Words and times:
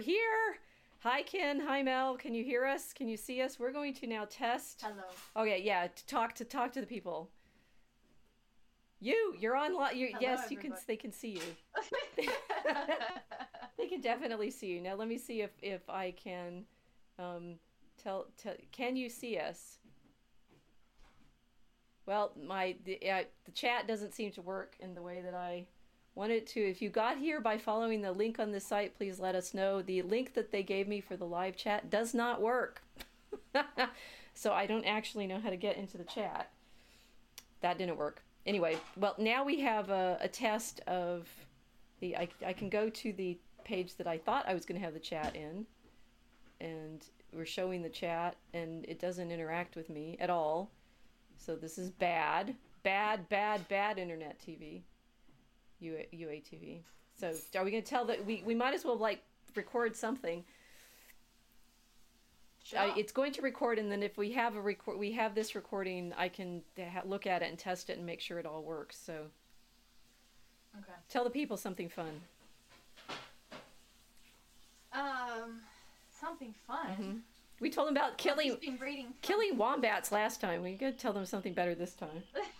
we're 0.00 0.04
here. 0.04 0.56
Hi, 1.00 1.22
Ken. 1.22 1.60
Hi, 1.60 1.82
Mel. 1.82 2.16
Can 2.16 2.32
you 2.32 2.42
hear 2.42 2.64
us? 2.64 2.92
Can 2.94 3.06
you 3.06 3.16
see 3.16 3.42
us? 3.42 3.58
We're 3.58 3.72
going 3.72 3.92
to 3.94 4.06
now 4.06 4.26
test. 4.28 4.82
Hello. 4.82 5.02
Okay, 5.36 5.62
yeah. 5.62 5.88
To 5.88 6.06
talk 6.06 6.34
to 6.36 6.44
talk 6.44 6.72
to 6.72 6.80
the 6.80 6.86
people. 6.86 7.28
You, 8.98 9.34
you're 9.38 9.56
on. 9.56 9.76
Li- 9.76 9.98
you 9.98 10.06
Hello, 10.08 10.20
yes, 10.20 10.50
you 10.50 10.56
can. 10.56 10.74
They 10.86 10.96
can 10.96 11.12
see 11.12 11.40
you. 11.40 12.26
They 13.78 13.86
can 13.86 14.02
definitely 14.02 14.50
see 14.50 14.66
you. 14.66 14.82
Now, 14.82 14.94
let 14.94 15.08
me 15.08 15.16
see 15.16 15.40
if 15.40 15.50
if 15.62 15.88
I 15.88 16.10
can. 16.12 16.64
Um, 17.18 17.54
tell 18.02 18.26
tell. 18.36 18.54
Can 18.72 18.94
you 18.94 19.08
see 19.08 19.38
us? 19.38 19.78
Well, 22.04 22.32
my 22.42 22.76
the, 22.84 22.98
uh, 23.08 23.24
the 23.46 23.52
chat 23.52 23.88
doesn't 23.88 24.12
seem 24.12 24.32
to 24.32 24.42
work 24.42 24.76
in 24.80 24.94
the 24.94 25.00
way 25.00 25.22
that 25.22 25.34
I 25.34 25.66
want 26.14 26.32
it 26.32 26.46
to. 26.48 26.60
If 26.60 26.82
you 26.82 26.90
got 26.90 27.18
here 27.18 27.40
by 27.40 27.58
following 27.58 28.02
the 28.02 28.12
link 28.12 28.38
on 28.38 28.52
the 28.52 28.60
site, 28.60 28.96
please 28.96 29.18
let 29.18 29.34
us 29.34 29.54
know. 29.54 29.82
The 29.82 30.02
link 30.02 30.34
that 30.34 30.50
they 30.50 30.62
gave 30.62 30.88
me 30.88 31.00
for 31.00 31.16
the 31.16 31.24
live 31.24 31.56
chat 31.56 31.90
does 31.90 32.14
not 32.14 32.40
work. 32.40 32.82
so 34.34 34.52
I 34.52 34.66
don't 34.66 34.84
actually 34.84 35.26
know 35.26 35.40
how 35.40 35.50
to 35.50 35.56
get 35.56 35.76
into 35.76 35.98
the 35.98 36.04
chat. 36.04 36.50
That 37.60 37.78
didn't 37.78 37.96
work. 37.96 38.22
Anyway, 38.46 38.78
well, 38.96 39.14
now 39.18 39.44
we 39.44 39.60
have 39.60 39.90
a, 39.90 40.18
a 40.20 40.28
test 40.28 40.80
of 40.86 41.28
the. 42.00 42.16
I, 42.16 42.28
I 42.44 42.52
can 42.52 42.68
go 42.68 42.88
to 42.88 43.12
the 43.12 43.38
page 43.64 43.96
that 43.96 44.06
I 44.06 44.18
thought 44.18 44.48
I 44.48 44.54
was 44.54 44.64
going 44.64 44.80
to 44.80 44.84
have 44.84 44.94
the 44.94 45.00
chat 45.00 45.36
in, 45.36 45.66
and 46.60 47.04
we're 47.32 47.44
showing 47.44 47.82
the 47.82 47.90
chat, 47.90 48.36
and 48.54 48.84
it 48.86 48.98
doesn't 48.98 49.30
interact 49.30 49.76
with 49.76 49.90
me 49.90 50.16
at 50.20 50.30
all. 50.30 50.70
So 51.36 51.54
this 51.54 51.78
is 51.78 51.90
bad, 51.90 52.54
bad, 52.82 53.28
bad, 53.28 53.68
bad 53.68 53.98
internet 53.98 54.40
TV, 54.40 54.82
UA, 55.80 56.04
UATV. 56.14 56.80
So 57.18 57.32
are 57.58 57.64
we 57.64 57.70
going 57.70 57.82
to 57.82 57.88
tell 57.88 58.04
that 58.06 58.24
we 58.24 58.42
we 58.46 58.54
might 58.54 58.74
as 58.74 58.84
well 58.84 58.96
like 58.96 59.22
record 59.54 59.96
something? 59.96 60.44
I, 62.76 62.86
Sure. 62.88 62.94
it's 62.98 63.10
going 63.10 63.32
to 63.32 63.42
record, 63.42 63.78
and 63.78 63.90
then 63.90 64.02
if 64.02 64.16
we 64.16 64.30
have 64.32 64.54
a 64.54 64.60
record, 64.60 64.98
we 64.98 65.10
have 65.12 65.34
this 65.34 65.54
recording. 65.54 66.12
I 66.16 66.28
can 66.28 66.62
ha- 66.78 67.02
look 67.04 67.26
at 67.26 67.42
it 67.42 67.48
and 67.48 67.58
test 67.58 67.90
it 67.90 67.96
and 67.96 68.06
make 68.06 68.20
sure 68.20 68.38
it 68.38 68.46
all 68.46 68.62
works. 68.62 68.96
So 68.98 69.26
Okay. 70.78 70.92
tell 71.08 71.24
the 71.24 71.30
people 71.30 71.56
something 71.56 71.88
fun. 71.88 72.20
Um, 74.92 75.60
something 76.10 76.54
fun. 76.66 76.96
Mhm. 76.96 77.20
We 77.60 77.70
told 77.70 77.88
them 77.88 77.96
about 77.96 78.18
killing 78.18 78.56
killing 79.22 79.56
wombats 79.56 80.12
last 80.12 80.40
time. 80.40 80.62
We 80.62 80.76
could 80.76 80.98
tell 80.98 81.12
them 81.12 81.26
something 81.26 81.52
better 81.54 81.74
this 81.74 81.94
time. 81.94 82.22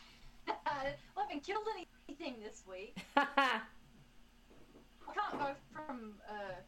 well, 1.17 1.25
I 1.25 1.29
haven't 1.29 1.45
killed 1.45 1.67
anything 2.09 2.37
this 2.43 2.63
week. 2.69 2.97
I 3.17 3.61
can't 5.15 5.39
go 5.39 5.55
from 5.73 6.15
uh, 6.29 6.61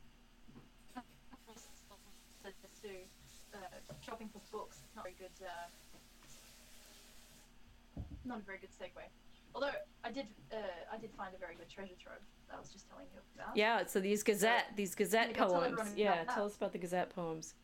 to 2.83 2.89
uh, 3.55 3.59
shopping 4.05 4.29
for 4.33 4.41
books. 4.51 4.79
It's 4.85 4.97
Not 4.97 5.05
very 5.05 5.15
good. 5.19 5.31
Uh, 5.41 5.69
not 8.25 8.39
a 8.39 8.43
very 8.43 8.59
good 8.59 8.71
segue. 8.71 9.03
Although 9.55 9.71
I 10.05 10.11
did, 10.11 10.27
uh, 10.53 10.57
I 10.93 10.99
did 10.99 11.11
find 11.17 11.35
a 11.35 11.39
very 11.39 11.55
good 11.55 11.69
treasure 11.69 11.95
trove 12.03 12.19
that 12.49 12.57
I 12.57 12.61
was 12.61 12.71
just 12.71 12.89
telling 12.89 13.07
you 13.13 13.21
about. 13.37 13.57
yeah, 13.57 13.85
so 13.87 14.01
these 14.01 14.23
Gazette, 14.23 14.67
these 14.77 14.95
Gazette 14.95 15.29
I'll 15.39 15.51
tell 15.51 15.61
poems. 15.61 15.93
Yeah, 15.97 16.25
tell 16.25 16.47
us 16.47 16.57
about 16.57 16.73
the 16.73 16.79
Gazette 16.79 17.15
poems. 17.15 17.55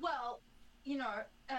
Well, 0.00 0.40
you 0.84 0.98
know, 0.98 1.22
uh, 1.48 1.54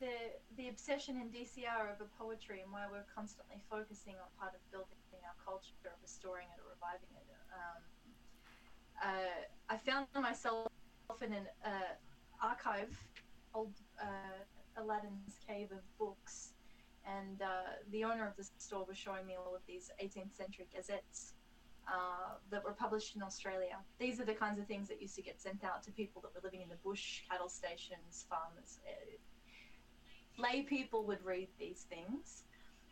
the 0.00 0.36
the 0.56 0.68
obsession 0.68 1.16
in 1.16 1.28
DCR 1.28 1.92
over 1.92 2.08
poetry 2.18 2.60
and 2.60 2.72
why 2.72 2.84
we're 2.90 3.06
constantly 3.14 3.56
focusing 3.70 4.14
on 4.20 4.28
part 4.38 4.52
of 4.54 4.60
building 4.70 4.96
our 5.24 5.36
culture, 5.44 5.74
of 5.86 5.98
restoring 6.02 6.46
it 6.54 6.58
or 6.62 6.70
reviving 6.76 7.10
it. 7.16 7.26
Um, 7.52 7.82
uh, 9.02 9.42
I 9.68 9.76
found 9.76 10.06
myself 10.14 10.68
in 11.22 11.32
an 11.32 11.46
uh, 11.64 11.70
archive, 12.42 12.96
old 13.54 13.72
uh, 14.00 14.40
Aladdin's 14.76 15.38
cave 15.46 15.70
of 15.72 15.82
books, 15.98 16.52
and 17.06 17.42
uh, 17.42 17.80
the 17.90 18.04
owner 18.04 18.26
of 18.26 18.36
the 18.36 18.46
store 18.58 18.84
was 18.86 18.96
showing 18.96 19.26
me 19.26 19.34
all 19.34 19.54
of 19.54 19.62
these 19.66 19.90
18th 20.02 20.36
century 20.36 20.66
gazettes 20.74 21.34
uh, 21.88 22.34
that 22.50 22.64
were 22.64 22.72
published 22.72 23.16
in 23.16 23.22
Australia. 23.22 23.78
These 23.98 24.20
are 24.20 24.24
the 24.24 24.34
kinds 24.34 24.58
of 24.58 24.66
things 24.66 24.88
that 24.88 25.00
used 25.00 25.14
to 25.16 25.22
get 25.22 25.40
sent 25.40 25.64
out 25.64 25.82
to 25.84 25.92
people 25.92 26.20
that 26.22 26.34
were 26.34 26.40
living 26.42 26.62
in 26.62 26.68
the 26.68 26.80
bush, 26.84 27.22
cattle 27.30 27.48
stations, 27.48 28.26
farmers. 28.28 28.78
Lay 30.38 30.62
people 30.62 31.04
would 31.04 31.24
read 31.24 31.48
these 31.58 31.86
things. 31.88 32.44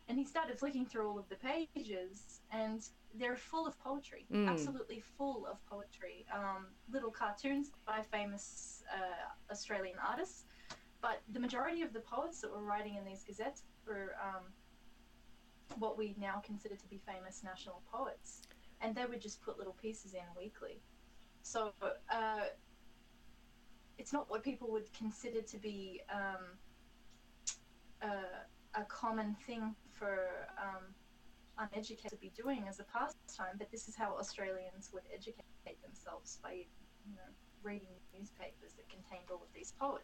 And 0.07 0.19
he 0.19 0.25
started 0.25 0.59
flicking 0.59 0.85
through 0.85 1.09
all 1.09 1.17
of 1.17 1.27
the 1.29 1.35
pages, 1.35 2.41
and 2.51 2.87
they're 3.15 3.35
full 3.35 3.65
of 3.65 3.79
poetry, 3.79 4.27
Mm. 4.31 4.47
absolutely 4.47 4.99
full 4.99 5.47
of 5.47 5.57
poetry. 5.65 6.27
Um, 6.31 6.67
little 6.91 7.09
cartoons 7.09 7.71
by 7.87 8.03
famous 8.03 8.83
uh, 8.93 9.51
Australian 9.51 9.97
artists, 9.97 10.45
but 11.01 11.21
the 11.33 11.39
majority 11.39 11.81
of 11.81 11.91
the 11.91 12.01
poets 12.01 12.39
that 12.41 12.51
were 12.51 12.63
writing 12.63 12.95
in 12.95 13.03
these 13.03 13.23
gazettes 13.23 13.63
were 13.87 14.15
um, 14.21 14.53
what 15.79 15.97
we 15.97 16.13
now 16.19 16.39
consider 16.45 16.75
to 16.75 16.87
be 16.87 16.97
famous 16.99 17.43
national 17.43 17.81
poets 17.91 18.43
and 18.81 18.95
they 18.95 19.05
would 19.05 19.21
just 19.21 19.41
put 19.41 19.57
little 19.57 19.73
pieces 19.73 20.13
in 20.13 20.23
weekly. 20.37 20.81
So 21.41 21.73
uh, 21.81 22.45
it's 23.97 24.13
not 24.13 24.29
what 24.29 24.43
people 24.43 24.69
would 24.71 24.91
consider 24.93 25.41
to 25.41 25.57
be 25.57 26.01
um, 26.11 26.57
a, 28.01 28.79
a 28.79 28.83
common 28.85 29.35
thing 29.45 29.75
for 29.91 30.47
um, 30.61 30.83
uneducated 31.57 32.11
to 32.11 32.17
be 32.17 32.31
doing 32.35 32.65
as 32.67 32.79
a 32.79 32.83
pastime, 32.85 33.55
but 33.57 33.71
this 33.71 33.87
is 33.87 33.95
how 33.95 34.15
Australians 34.17 34.89
would 34.93 35.03
educate 35.13 35.81
themselves 35.81 36.39
by 36.43 36.51
you 36.51 37.15
know, 37.15 37.29
reading 37.63 37.87
newspapers 38.17 38.73
that 38.75 38.87
contained 38.89 39.29
all 39.31 39.37
of 39.37 39.53
these 39.53 39.73
poet, 39.79 40.03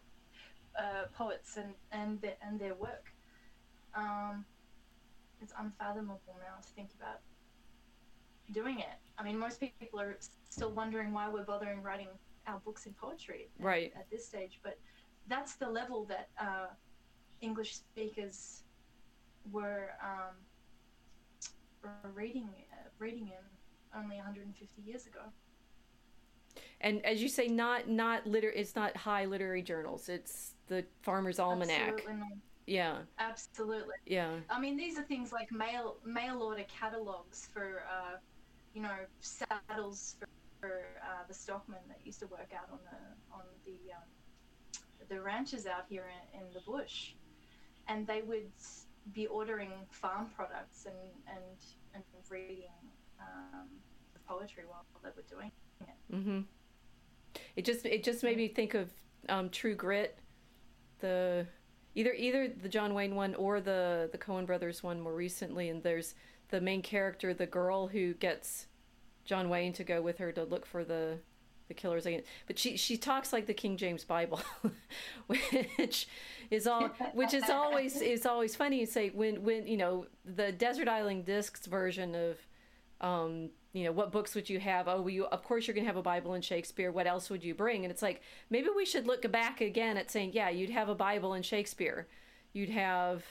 uh, 0.78 1.04
poets 1.14 1.56
and, 1.56 1.74
and, 1.92 2.20
their, 2.20 2.36
and 2.46 2.58
their 2.58 2.74
work. 2.74 3.12
Um, 3.94 4.44
it's 5.40 5.52
unfathomable 5.58 6.36
now 6.38 6.60
to 6.62 6.68
think 6.74 6.90
about 6.98 7.20
doing 8.52 8.78
it. 8.78 8.98
I 9.18 9.22
mean, 9.22 9.38
most 9.38 9.60
people 9.60 10.00
are 10.00 10.16
still 10.48 10.70
wondering 10.72 11.12
why 11.12 11.28
we're 11.28 11.44
bothering 11.44 11.82
writing 11.82 12.08
our 12.46 12.58
books 12.60 12.86
in 12.86 12.94
poetry 12.94 13.48
at- 13.58 14.00
at 14.00 14.10
this 14.10 14.26
stage, 14.26 14.60
but 14.62 14.78
that's 15.26 15.54
the 15.56 15.68
level 15.68 16.04
that 16.06 16.28
uh, 16.40 16.66
English 17.42 17.76
speakers 17.76 18.62
were 19.50 19.90
um, 20.02 20.34
reading 22.14 22.48
uh, 22.72 22.88
reading 22.98 23.28
in 23.28 24.00
only 24.00 24.16
150 24.16 24.82
years 24.82 25.06
ago. 25.06 25.20
And 26.80 27.04
as 27.04 27.22
you 27.22 27.28
say, 27.28 27.48
not 27.48 27.88
not 27.88 28.26
liter. 28.26 28.50
It's 28.50 28.74
not 28.74 28.96
high 28.96 29.24
literary 29.26 29.62
journals. 29.62 30.08
It's 30.08 30.54
the 30.68 30.84
Farmer's 31.02 31.38
Almanac. 31.38 31.94
Absolutely, 31.94 32.14
not. 32.14 32.32
Yeah, 32.66 32.98
absolutely. 33.18 33.94
yeah, 34.06 34.36
I 34.48 34.60
mean, 34.60 34.76
these 34.76 34.96
are 34.96 35.02
things 35.02 35.32
like 35.32 35.50
mail 35.50 35.96
mail 36.04 36.42
order 36.42 36.64
catalogs 36.68 37.48
for, 37.52 37.82
uh, 37.90 38.16
you 38.72 38.82
know, 38.82 38.94
saddles 39.20 40.16
for, 40.20 40.28
for 40.60 40.84
uh, 41.02 41.26
the 41.26 41.34
stockmen 41.34 41.80
that 41.88 41.98
used 42.04 42.20
to 42.20 42.26
work 42.28 42.52
out 42.56 42.68
on 42.70 42.78
the 42.84 43.34
on 43.34 43.42
the 43.64 43.92
um, 43.92 45.08
the 45.08 45.20
ranches 45.20 45.66
out 45.66 45.84
here 45.88 46.06
in, 46.32 46.40
in 46.40 46.46
the 46.54 46.60
bush, 46.60 47.14
and 47.88 48.06
they 48.06 48.22
would 48.22 48.50
be 49.12 49.26
ordering 49.26 49.72
farm 49.90 50.30
products 50.34 50.86
and 50.86 50.94
and 51.28 51.44
and 51.94 52.04
reading 52.30 52.70
um, 53.20 53.68
poetry 54.26 54.64
while 54.66 54.84
they 55.02 55.10
were 55.16 55.24
doing 55.28 55.50
it. 55.80 56.14
hmm 56.14 56.40
it 57.56 57.64
just 57.64 57.86
it 57.86 58.02
just 58.02 58.22
made 58.22 58.36
me 58.36 58.48
think 58.48 58.74
of 58.74 58.90
um, 59.28 59.48
True 59.50 59.74
Grit, 59.74 60.18
the 61.00 61.46
either 61.94 62.12
either 62.12 62.48
the 62.48 62.68
John 62.68 62.94
Wayne 62.94 63.14
one 63.14 63.34
or 63.34 63.60
the 63.60 64.08
the 64.12 64.18
Coen 64.18 64.46
Brothers 64.46 64.82
one 64.82 65.00
more 65.00 65.14
recently. 65.14 65.68
And 65.68 65.82
there's 65.82 66.14
the 66.48 66.60
main 66.60 66.82
character, 66.82 67.32
the 67.34 67.46
girl 67.46 67.86
who 67.88 68.14
gets 68.14 68.66
John 69.24 69.48
Wayne 69.48 69.72
to 69.74 69.84
go 69.84 70.02
with 70.02 70.18
her 70.18 70.32
to 70.32 70.44
look 70.44 70.66
for 70.66 70.84
the 70.84 71.18
the 71.68 71.74
killers 71.74 72.06
again. 72.06 72.22
But 72.46 72.58
she 72.58 72.76
she 72.76 72.96
talks 72.96 73.32
like 73.32 73.46
the 73.46 73.54
King 73.54 73.76
James 73.76 74.04
Bible, 74.04 74.40
which 75.26 76.08
is 76.50 76.66
all 76.66 76.88
which 77.14 77.34
is 77.34 77.48
always 77.48 78.00
is 78.00 78.26
always 78.26 78.54
funny. 78.56 78.80
You 78.80 78.86
say 78.86 79.10
when 79.10 79.42
when 79.42 79.66
you 79.66 79.76
know 79.76 80.06
the 80.24 80.52
Desert 80.52 80.88
Island 80.88 81.24
Discs 81.24 81.66
version 81.66 82.14
of 82.14 82.38
um, 83.02 83.50
you 83.72 83.84
know, 83.84 83.92
what 83.92 84.12
books 84.12 84.34
would 84.34 84.48
you 84.48 84.60
have? 84.60 84.86
Oh, 84.86 85.06
you, 85.06 85.24
of 85.26 85.42
course 85.42 85.66
you're 85.66 85.74
going 85.74 85.84
to 85.84 85.88
have 85.88 85.96
a 85.96 86.02
Bible 86.02 86.34
and 86.34 86.44
Shakespeare. 86.44 86.92
What 86.92 87.06
else 87.06 87.30
would 87.30 87.42
you 87.42 87.54
bring? 87.54 87.84
And 87.84 87.90
it's 87.90 88.02
like, 88.02 88.22
maybe 88.50 88.68
we 88.74 88.84
should 88.84 89.06
look 89.06 89.30
back 89.32 89.60
again 89.60 89.96
at 89.96 90.10
saying, 90.10 90.32
yeah, 90.34 90.50
you'd 90.50 90.70
have 90.70 90.88
a 90.88 90.94
Bible 90.94 91.32
and 91.32 91.44
Shakespeare. 91.44 92.06
You'd 92.52 92.70
have 92.70 93.24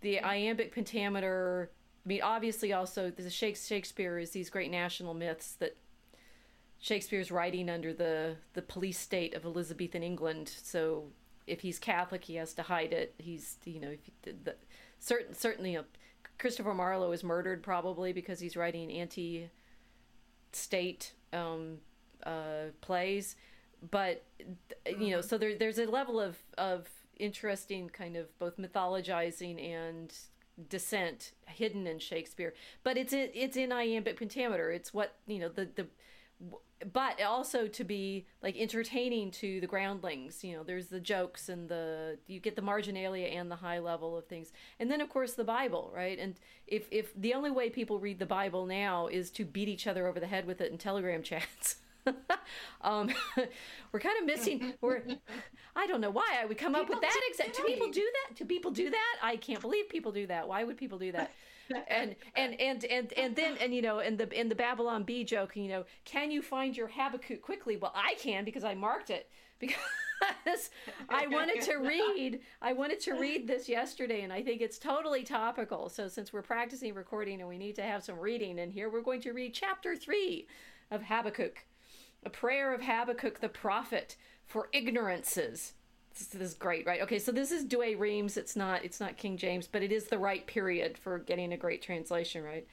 the 0.00 0.20
iambic 0.20 0.72
pentameter. 0.72 1.70
I 2.04 2.08
mean, 2.08 2.22
obviously, 2.22 2.72
also, 2.72 3.10
the 3.10 3.30
Shakespeare 3.30 4.18
is 4.18 4.30
these 4.30 4.50
great 4.50 4.70
national 4.70 5.14
myths 5.14 5.54
that 5.54 5.76
Shakespeare's 6.80 7.30
writing 7.30 7.68
under 7.68 7.92
the, 7.92 8.36
the 8.54 8.62
police 8.62 8.98
state 8.98 9.34
of 9.34 9.44
Elizabethan 9.44 10.02
England. 10.02 10.52
So 10.62 11.04
if 11.46 11.60
he's 11.60 11.78
Catholic, 11.78 12.24
he 12.24 12.36
has 12.36 12.54
to 12.54 12.62
hide 12.62 12.92
it. 12.92 13.14
He's, 13.18 13.56
you 13.64 13.80
know, 13.80 13.96
he, 14.00 14.12
the, 14.22 14.54
certain, 14.98 15.34
certainly, 15.34 15.72
know, 15.72 15.84
Christopher 16.38 16.74
Marlowe 16.74 17.12
is 17.12 17.24
murdered 17.24 17.62
probably 17.62 18.12
because 18.12 18.38
he's 18.40 18.56
writing 18.56 18.92
anti 18.92 19.50
state 20.52 21.12
um, 21.32 21.78
uh, 22.24 22.70
plays. 22.80 23.36
But 23.90 24.24
you 24.86 25.10
know, 25.10 25.20
so 25.20 25.38
there, 25.38 25.56
there's 25.56 25.78
a 25.78 25.86
level 25.86 26.20
of 26.20 26.36
of 26.56 26.88
interesting 27.18 27.88
kind 27.88 28.16
of 28.16 28.36
both 28.38 28.56
mythologizing 28.56 29.62
and 29.62 30.12
dissent 30.68 31.32
hidden 31.46 31.86
in 31.86 31.98
Shakespeare. 31.98 32.54
But 32.82 32.96
it's 32.96 33.12
in, 33.12 33.30
it's 33.34 33.56
in 33.56 33.72
iambic 33.72 34.18
pentameter. 34.18 34.70
It's 34.70 34.92
what 34.92 35.14
you 35.26 35.38
know 35.38 35.48
the 35.48 35.68
the 35.74 35.86
but 36.92 37.20
also 37.22 37.66
to 37.66 37.84
be 37.84 38.26
like 38.42 38.56
entertaining 38.56 39.30
to 39.30 39.60
the 39.60 39.66
groundlings 39.66 40.44
you 40.44 40.56
know 40.56 40.62
there's 40.62 40.86
the 40.86 41.00
jokes 41.00 41.48
and 41.48 41.68
the 41.68 42.18
you 42.26 42.38
get 42.40 42.56
the 42.56 42.62
marginalia 42.62 43.26
and 43.26 43.50
the 43.50 43.56
high 43.56 43.78
level 43.78 44.16
of 44.16 44.26
things. 44.26 44.52
And 44.78 44.90
then 44.90 45.00
of 45.00 45.08
course 45.08 45.34
the 45.34 45.44
bible 45.44 45.90
right? 45.94 46.18
And 46.18 46.34
if 46.66 46.86
if 46.90 47.14
the 47.14 47.34
only 47.34 47.50
way 47.50 47.70
people 47.70 47.98
read 47.98 48.18
the 48.18 48.26
bible 48.26 48.66
now 48.66 49.06
is 49.08 49.30
to 49.32 49.44
beat 49.44 49.68
each 49.68 49.86
other 49.86 50.06
over 50.06 50.20
the 50.20 50.26
head 50.26 50.46
with 50.46 50.60
it 50.60 50.70
in 50.70 50.78
telegram 50.78 51.22
chats. 51.22 51.76
Um, 52.80 53.10
we're 53.92 54.00
kind 54.00 54.18
of 54.18 54.24
missing 54.24 54.72
we're 54.80 55.02
i 55.76 55.86
don't 55.86 56.00
know 56.00 56.10
why 56.10 56.38
i 56.40 56.46
would 56.46 56.56
come 56.56 56.72
people 56.72 56.84
up 56.84 56.88
with 56.88 57.00
that 57.02 57.20
exact 57.28 57.54
do 57.54 57.64
people 57.64 57.90
do 57.90 58.00
that? 58.00 58.36
Do 58.36 58.44
people 58.46 58.70
do 58.70 58.88
that? 58.88 59.16
I 59.22 59.36
can't 59.36 59.60
believe 59.60 59.90
people 59.90 60.12
do 60.12 60.26
that. 60.28 60.48
Why 60.48 60.64
would 60.64 60.78
people 60.78 60.98
do 60.98 61.12
that 61.12 61.32
and 61.88 62.16
and 62.34 62.60
and 62.60 62.84
and 62.84 63.12
and 63.12 63.36
then 63.36 63.56
and 63.60 63.74
you 63.74 63.82
know 63.82 63.98
and 63.98 64.18
the 64.18 64.28
in 64.38 64.48
the 64.48 64.54
Babylon 64.54 65.04
Bee 65.04 65.24
joke, 65.24 65.56
you 65.56 65.68
know, 65.68 65.84
can 66.04 66.30
you 66.30 66.42
find 66.42 66.76
your 66.76 66.88
Habakkuk 66.88 67.42
quickly? 67.42 67.76
Well, 67.76 67.92
I 67.94 68.14
can 68.14 68.44
because 68.44 68.64
I 68.64 68.74
marked 68.74 69.10
it 69.10 69.30
because 69.60 70.70
I 71.08 71.26
wanted 71.26 71.62
to 71.62 71.76
read. 71.76 72.40
I 72.62 72.72
wanted 72.72 73.00
to 73.00 73.14
read 73.14 73.46
this 73.46 73.68
yesterday, 73.68 74.22
and 74.22 74.32
I 74.32 74.42
think 74.42 74.60
it's 74.60 74.78
totally 74.78 75.24
topical. 75.24 75.88
So 75.88 76.08
since 76.08 76.32
we're 76.32 76.42
practicing 76.42 76.94
recording 76.94 77.40
and 77.40 77.48
we 77.48 77.58
need 77.58 77.74
to 77.76 77.82
have 77.82 78.04
some 78.04 78.18
reading, 78.18 78.60
and 78.60 78.72
here 78.72 78.88
we're 78.88 79.02
going 79.02 79.20
to 79.22 79.32
read 79.32 79.54
chapter 79.54 79.96
three 79.96 80.46
of 80.90 81.02
Habakkuk, 81.02 81.64
a 82.24 82.30
prayer 82.30 82.72
of 82.72 82.82
Habakkuk 82.82 83.40
the 83.40 83.48
prophet 83.48 84.16
for 84.46 84.68
ignorances 84.72 85.74
this 86.26 86.50
is 86.50 86.54
great, 86.54 86.86
right? 86.86 87.02
Okay, 87.02 87.18
so 87.18 87.32
this 87.32 87.52
is 87.52 87.64
Douay 87.64 87.94
Rheims. 87.94 88.36
It's 88.36 88.56
not 88.56 88.84
it's 88.84 89.00
not 89.00 89.16
King 89.16 89.36
James, 89.36 89.66
but 89.66 89.82
it 89.82 89.92
is 89.92 90.06
the 90.06 90.18
right 90.18 90.46
period 90.46 90.98
for 90.98 91.18
getting 91.18 91.52
a 91.52 91.56
great 91.56 91.82
translation, 91.82 92.42
right? 92.42 92.66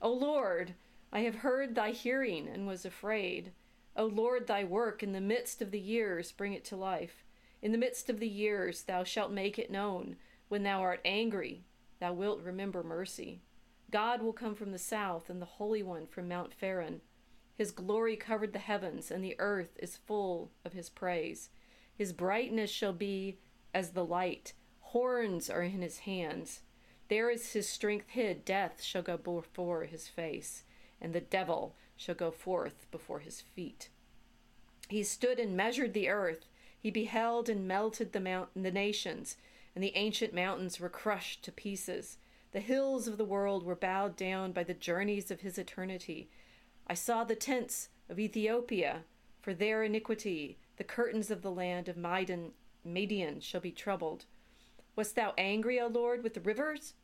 O 0.00 0.12
Lord, 0.12 0.74
I 1.12 1.20
have 1.20 1.36
heard 1.36 1.74
thy 1.74 1.90
hearing 1.90 2.48
and 2.48 2.66
was 2.66 2.84
afraid. 2.84 3.52
O 3.96 4.06
Lord, 4.06 4.46
thy 4.46 4.64
work 4.64 5.02
in 5.02 5.12
the 5.12 5.20
midst 5.20 5.60
of 5.60 5.70
the 5.70 5.80
years 5.80 6.32
bring 6.32 6.54
it 6.54 6.64
to 6.66 6.76
life. 6.76 7.24
In 7.60 7.72
the 7.72 7.78
midst 7.78 8.08
of 8.08 8.18
the 8.18 8.28
years 8.28 8.82
thou 8.82 9.04
shalt 9.04 9.30
make 9.30 9.58
it 9.58 9.70
known. 9.70 10.16
When 10.48 10.62
thou 10.62 10.80
art 10.80 11.00
angry, 11.04 11.64
thou 12.00 12.12
wilt 12.12 12.42
remember 12.42 12.82
mercy. 12.82 13.42
God 13.90 14.22
will 14.22 14.32
come 14.32 14.54
from 14.54 14.72
the 14.72 14.78
south, 14.78 15.28
and 15.28 15.40
the 15.40 15.46
Holy 15.46 15.82
One 15.82 16.06
from 16.06 16.28
Mount 16.28 16.54
Pharan. 16.58 17.00
His 17.54 17.70
glory 17.70 18.16
covered 18.16 18.54
the 18.54 18.58
heavens, 18.58 19.10
and 19.10 19.22
the 19.22 19.36
earth 19.38 19.76
is 19.78 19.98
full 19.98 20.50
of 20.64 20.72
his 20.72 20.88
praise. 20.88 21.50
His 22.02 22.12
brightness 22.12 22.68
shall 22.68 22.92
be 22.92 23.38
as 23.72 23.90
the 23.90 24.04
light. 24.04 24.54
Horns 24.80 25.48
are 25.48 25.62
in 25.62 25.82
his 25.82 25.98
hands. 25.98 26.62
There 27.06 27.30
is 27.30 27.52
his 27.52 27.68
strength 27.68 28.08
hid. 28.08 28.44
Death 28.44 28.82
shall 28.82 29.02
go 29.02 29.16
before 29.16 29.84
his 29.84 30.08
face, 30.08 30.64
and 31.00 31.12
the 31.12 31.20
devil 31.20 31.76
shall 31.96 32.16
go 32.16 32.32
forth 32.32 32.90
before 32.90 33.20
his 33.20 33.40
feet. 33.40 33.88
He 34.88 35.04
stood 35.04 35.38
and 35.38 35.56
measured 35.56 35.94
the 35.94 36.08
earth. 36.08 36.46
He 36.76 36.90
beheld 36.90 37.48
and 37.48 37.68
melted 37.68 38.12
the 38.12 38.48
the 38.56 38.72
nations, 38.72 39.36
and 39.72 39.84
the 39.84 39.94
ancient 39.94 40.34
mountains 40.34 40.80
were 40.80 40.88
crushed 40.88 41.44
to 41.44 41.52
pieces. 41.52 42.18
The 42.50 42.58
hills 42.58 43.06
of 43.06 43.16
the 43.16 43.24
world 43.24 43.62
were 43.62 43.76
bowed 43.76 44.16
down 44.16 44.50
by 44.50 44.64
the 44.64 44.74
journeys 44.74 45.30
of 45.30 45.42
his 45.42 45.56
eternity. 45.56 46.28
I 46.88 46.94
saw 46.94 47.22
the 47.22 47.36
tents 47.36 47.90
of 48.08 48.18
Ethiopia, 48.18 49.04
for 49.40 49.54
their 49.54 49.84
iniquity 49.84 50.58
the 50.82 50.88
curtains 50.88 51.30
of 51.30 51.42
the 51.42 51.50
land 51.52 51.88
of 51.88 51.96
Midian, 51.96 52.50
Midian 52.84 53.38
shall 53.38 53.60
be 53.60 53.70
troubled. 53.70 54.24
Wast 54.96 55.14
thou 55.14 55.32
angry, 55.38 55.78
O 55.78 55.86
Lord, 55.86 56.24
with 56.24 56.34
the 56.34 56.40
rivers? 56.40 56.94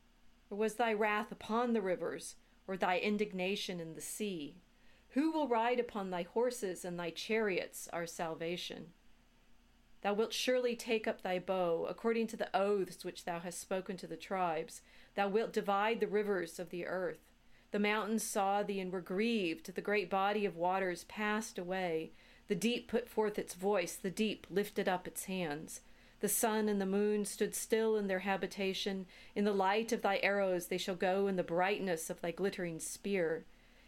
Or 0.50 0.58
was 0.58 0.74
thy 0.74 0.92
wrath 0.92 1.30
upon 1.30 1.74
the 1.74 1.80
rivers, 1.80 2.34
or 2.66 2.76
thy 2.76 2.98
indignation 2.98 3.78
in 3.78 3.94
the 3.94 4.00
sea? 4.00 4.56
Who 5.10 5.30
will 5.30 5.46
ride 5.46 5.78
upon 5.78 6.10
thy 6.10 6.24
horses 6.24 6.84
and 6.84 6.98
thy 6.98 7.10
chariots, 7.10 7.88
our 7.92 8.04
salvation? 8.04 8.86
Thou 10.02 10.14
wilt 10.14 10.32
surely 10.32 10.74
take 10.74 11.06
up 11.06 11.22
thy 11.22 11.38
bow, 11.38 11.86
according 11.88 12.26
to 12.28 12.36
the 12.36 12.50
oaths 12.52 13.04
which 13.04 13.26
thou 13.26 13.38
hast 13.38 13.60
spoken 13.60 13.96
to 13.98 14.08
the 14.08 14.16
tribes. 14.16 14.82
Thou 15.14 15.28
wilt 15.28 15.52
divide 15.52 16.00
the 16.00 16.08
rivers 16.08 16.58
of 16.58 16.70
the 16.70 16.84
earth. 16.84 17.30
The 17.70 17.78
mountains 17.78 18.24
saw 18.24 18.64
thee 18.64 18.80
and 18.80 18.90
were 18.90 19.00
grieved. 19.00 19.72
The 19.72 19.80
great 19.80 20.10
body 20.10 20.44
of 20.44 20.56
waters 20.56 21.04
passed 21.04 21.60
away. 21.60 22.10
The 22.48 22.54
deep 22.54 22.88
put 22.88 23.08
forth 23.08 23.38
its 23.38 23.54
voice, 23.54 23.94
the 23.94 24.10
deep 24.10 24.46
lifted 24.50 24.88
up 24.88 25.06
its 25.06 25.24
hands. 25.24 25.82
The 26.20 26.28
sun 26.28 26.68
and 26.68 26.80
the 26.80 26.86
moon 26.86 27.24
stood 27.24 27.54
still 27.54 27.96
in 27.96 28.08
their 28.08 28.20
habitation. 28.20 29.06
In 29.36 29.44
the 29.44 29.52
light 29.52 29.92
of 29.92 30.02
thy 30.02 30.18
arrows 30.22 30.66
they 30.66 30.78
shall 30.78 30.96
go, 30.96 31.28
in 31.28 31.36
the 31.36 31.42
brightness 31.42 32.10
of 32.10 32.20
thy 32.20 32.32
glittering 32.32 32.80
spear. 32.80 33.44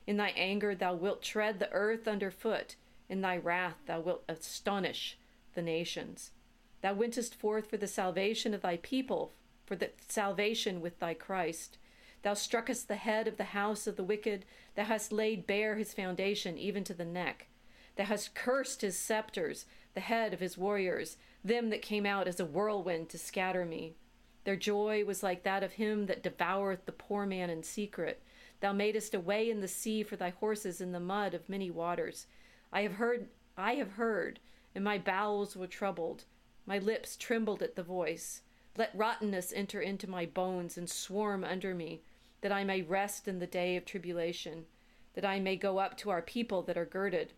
In 0.06 0.16
thy 0.16 0.28
anger 0.36 0.74
thou 0.74 0.94
wilt 0.94 1.22
tread 1.22 1.58
the 1.58 1.72
earth 1.72 2.06
under 2.06 2.30
foot. 2.30 2.76
In 3.08 3.22
thy 3.22 3.36
wrath 3.36 3.76
thou 3.86 4.00
wilt 4.00 4.24
astonish 4.28 5.18
the 5.54 5.62
nations. 5.62 6.30
Thou 6.82 6.94
wentest 6.94 7.34
forth 7.34 7.68
for 7.68 7.76
the 7.76 7.88
salvation 7.88 8.54
of 8.54 8.60
thy 8.60 8.76
people, 8.76 9.32
for 9.66 9.74
the 9.74 9.90
salvation 10.06 10.80
with 10.80 10.98
thy 10.98 11.14
Christ. 11.14 11.78
Thou 12.22 12.34
struckest 12.34 12.86
the 12.86 12.96
head 12.96 13.26
of 13.26 13.38
the 13.38 13.44
house 13.44 13.86
of 13.86 13.96
the 13.96 14.04
wicked. 14.04 14.44
Thou 14.74 14.84
hast 14.84 15.12
laid 15.12 15.46
bare 15.46 15.76
his 15.76 15.94
foundation 15.94 16.56
even 16.58 16.84
to 16.84 16.94
the 16.94 17.04
neck. 17.04 17.48
Thou 17.96 18.04
hast 18.04 18.34
cursed 18.34 18.82
his 18.82 18.98
scepters, 18.98 19.66
the 19.94 20.00
head 20.00 20.32
of 20.32 20.40
his 20.40 20.56
warriors, 20.56 21.16
them 21.44 21.70
that 21.70 21.82
came 21.82 22.06
out 22.06 22.28
as 22.28 22.40
a 22.40 22.44
whirlwind 22.44 23.08
to 23.10 23.18
scatter 23.18 23.64
me. 23.64 23.94
Their 24.44 24.56
joy 24.56 25.04
was 25.04 25.22
like 25.22 25.42
that 25.42 25.62
of 25.62 25.72
him 25.72 26.06
that 26.06 26.22
devoureth 26.22 26.86
the 26.86 26.92
poor 26.92 27.26
man 27.26 27.50
in 27.50 27.62
secret. 27.62 28.22
Thou 28.60 28.72
madest 28.72 29.14
a 29.14 29.20
way 29.20 29.50
in 29.50 29.60
the 29.60 29.68
sea 29.68 30.02
for 30.02 30.16
thy 30.16 30.30
horses 30.30 30.80
in 30.80 30.92
the 30.92 31.00
mud 31.00 31.34
of 31.34 31.48
many 31.48 31.70
waters. 31.70 32.26
I 32.72 32.82
have 32.82 32.94
heard, 32.94 33.28
I 33.56 33.74
have 33.74 33.92
heard, 33.92 34.40
and 34.74 34.84
my 34.84 34.98
bowels 34.98 35.56
were 35.56 35.66
troubled. 35.66 36.24
My 36.66 36.78
lips 36.78 37.16
trembled 37.16 37.62
at 37.62 37.74
the 37.74 37.82
voice. 37.82 38.42
Let 38.76 38.94
rottenness 38.94 39.52
enter 39.54 39.80
into 39.80 40.08
my 40.08 40.26
bones 40.26 40.78
and 40.78 40.88
swarm 40.88 41.42
under 41.42 41.74
me, 41.74 42.02
that 42.40 42.52
I 42.52 42.64
may 42.64 42.82
rest 42.82 43.28
in 43.28 43.38
the 43.38 43.46
day 43.46 43.76
of 43.76 43.84
tribulation, 43.84 44.66
that 45.14 45.24
I 45.24 45.40
may 45.40 45.56
go 45.56 45.78
up 45.78 45.96
to 45.98 46.10
our 46.10 46.22
people 46.22 46.62
that 46.62 46.78
are 46.78 46.86
girded. 46.86 47.32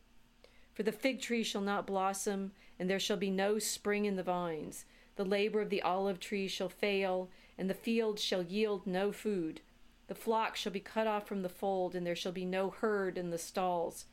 For 0.74 0.82
the 0.82 0.92
fig 0.92 1.20
tree 1.20 1.42
shall 1.42 1.60
not 1.60 1.86
blossom, 1.86 2.52
and 2.78 2.88
there 2.88 2.98
shall 2.98 3.16
be 3.16 3.30
no 3.30 3.58
spring 3.58 4.06
in 4.06 4.16
the 4.16 4.22
vines. 4.22 4.84
The 5.16 5.24
labor 5.24 5.60
of 5.60 5.70
the 5.70 5.82
olive 5.82 6.18
tree 6.18 6.48
shall 6.48 6.70
fail, 6.70 7.28
and 7.58 7.68
the 7.68 7.74
field 7.74 8.18
shall 8.18 8.42
yield 8.42 8.86
no 8.86 9.12
food. 9.12 9.60
The 10.08 10.14
flock 10.14 10.56
shall 10.56 10.72
be 10.72 10.80
cut 10.80 11.06
off 11.06 11.28
from 11.28 11.42
the 11.42 11.48
fold, 11.48 11.94
and 11.94 12.06
there 12.06 12.16
shall 12.16 12.32
be 12.32 12.44
no 12.44 12.70
herd 12.70 13.18
in 13.18 13.30
the 13.30 13.38
stalls. 13.38 14.06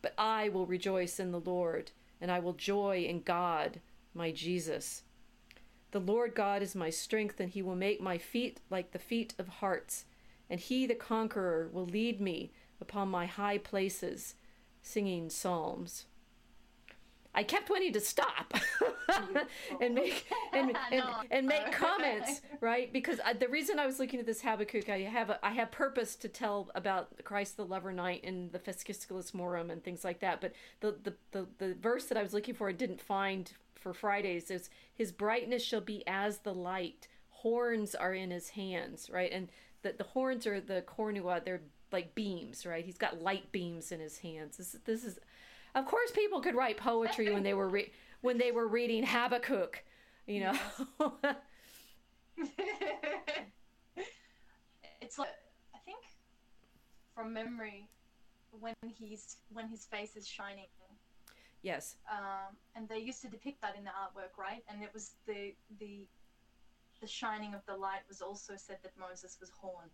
But 0.00 0.14
I 0.18 0.48
will 0.48 0.66
rejoice 0.66 1.20
in 1.20 1.30
the 1.30 1.40
Lord, 1.40 1.92
and 2.20 2.30
I 2.30 2.40
will 2.40 2.52
joy 2.52 3.04
in 3.08 3.22
God, 3.22 3.80
my 4.12 4.32
Jesus. 4.32 5.02
The 5.92 6.00
Lord 6.00 6.34
God 6.34 6.62
is 6.62 6.74
my 6.74 6.90
strength, 6.90 7.38
and 7.38 7.50
he 7.50 7.62
will 7.62 7.76
make 7.76 8.00
my 8.00 8.18
feet 8.18 8.60
like 8.70 8.90
the 8.90 8.98
feet 8.98 9.34
of 9.38 9.48
harts, 9.48 10.04
and 10.50 10.58
he, 10.58 10.86
the 10.86 10.94
conqueror, 10.94 11.70
will 11.72 11.86
lead 11.86 12.20
me 12.20 12.50
upon 12.80 13.08
my 13.08 13.26
high 13.26 13.58
places 13.58 14.34
singing 14.82 15.30
psalms. 15.30 16.06
I 17.34 17.44
kept 17.44 17.70
wanting 17.70 17.94
to 17.94 18.00
stop 18.00 18.52
and 19.80 19.94
make 19.94 20.26
and, 20.52 20.76
and, 20.92 21.02
and 21.30 21.46
make 21.46 21.72
comments, 21.72 22.42
right? 22.60 22.92
Because 22.92 23.20
I, 23.24 23.32
the 23.32 23.48
reason 23.48 23.78
I 23.78 23.86
was 23.86 23.98
looking 23.98 24.20
at 24.20 24.26
this 24.26 24.42
Habakkuk, 24.42 24.88
I 24.90 25.00
have 25.00 25.30
a, 25.30 25.44
I 25.44 25.52
have 25.52 25.70
purpose 25.70 26.14
to 26.16 26.28
tell 26.28 26.70
about 26.74 27.24
Christ 27.24 27.56
the 27.56 27.64
Lover 27.64 27.92
Knight 27.92 28.22
and 28.24 28.52
the 28.52 28.58
Fasciculus 28.58 29.32
Morum 29.32 29.70
and 29.70 29.82
things 29.82 30.04
like 30.04 30.20
that. 30.20 30.40
But 30.40 30.52
the, 30.80 30.96
the 31.02 31.14
the 31.30 31.46
the 31.58 31.74
verse 31.74 32.06
that 32.06 32.18
I 32.18 32.22
was 32.22 32.34
looking 32.34 32.54
for, 32.54 32.68
I 32.68 32.72
didn't 32.72 33.00
find 33.00 33.50
for 33.74 33.94
Fridays. 33.94 34.50
Is 34.50 34.68
His 34.92 35.10
brightness 35.10 35.64
shall 35.64 35.80
be 35.80 36.04
as 36.06 36.38
the 36.38 36.54
light. 36.54 37.08
Horns 37.30 37.94
are 37.94 38.12
in 38.12 38.30
His 38.30 38.50
hands, 38.50 39.08
right? 39.10 39.32
And 39.32 39.48
the 39.80 39.94
the 39.96 40.04
horns 40.04 40.46
are 40.46 40.60
the 40.60 40.82
cornua. 40.82 41.42
They're 41.42 41.62
like 41.92 42.14
beams, 42.14 42.64
right? 42.66 42.84
He's 42.84 42.98
got 42.98 43.20
light 43.20 43.50
beams 43.52 43.92
in 43.92 44.00
His 44.00 44.18
hands. 44.18 44.56
This 44.56 44.76
this 44.84 45.04
is 45.04 45.18
of 45.74 45.86
course, 45.86 46.10
people 46.10 46.40
could 46.40 46.54
write 46.54 46.76
poetry 46.76 47.32
when 47.32 47.42
they 47.42 47.54
were 47.54 47.68
re- 47.68 47.90
when 48.20 48.36
they 48.38 48.52
were 48.52 48.66
reading 48.66 49.04
Habakkuk, 49.04 49.82
you 50.26 50.40
know. 50.40 50.58
it's 55.00 55.18
like 55.18 55.30
I 55.74 55.78
think 55.84 55.98
from 57.14 57.32
memory 57.32 57.88
when 58.60 58.74
he's 58.82 59.36
when 59.52 59.68
his 59.68 59.86
face 59.86 60.14
is 60.16 60.26
shining 60.28 60.66
yes, 61.62 61.96
um, 62.10 62.56
and 62.74 62.88
they 62.88 62.98
used 62.98 63.22
to 63.22 63.28
depict 63.28 63.60
that 63.62 63.76
in 63.76 63.84
the 63.84 63.90
artwork 63.90 64.36
right 64.36 64.64
and 64.68 64.82
it 64.82 64.90
was 64.92 65.12
the 65.26 65.54
the 65.78 66.06
the 67.00 67.06
shining 67.06 67.54
of 67.54 67.60
the 67.66 67.76
light 67.76 68.00
was 68.08 68.20
also 68.20 68.54
said 68.56 68.78
that 68.82 68.92
Moses 68.98 69.38
was 69.40 69.50
horned 69.50 69.90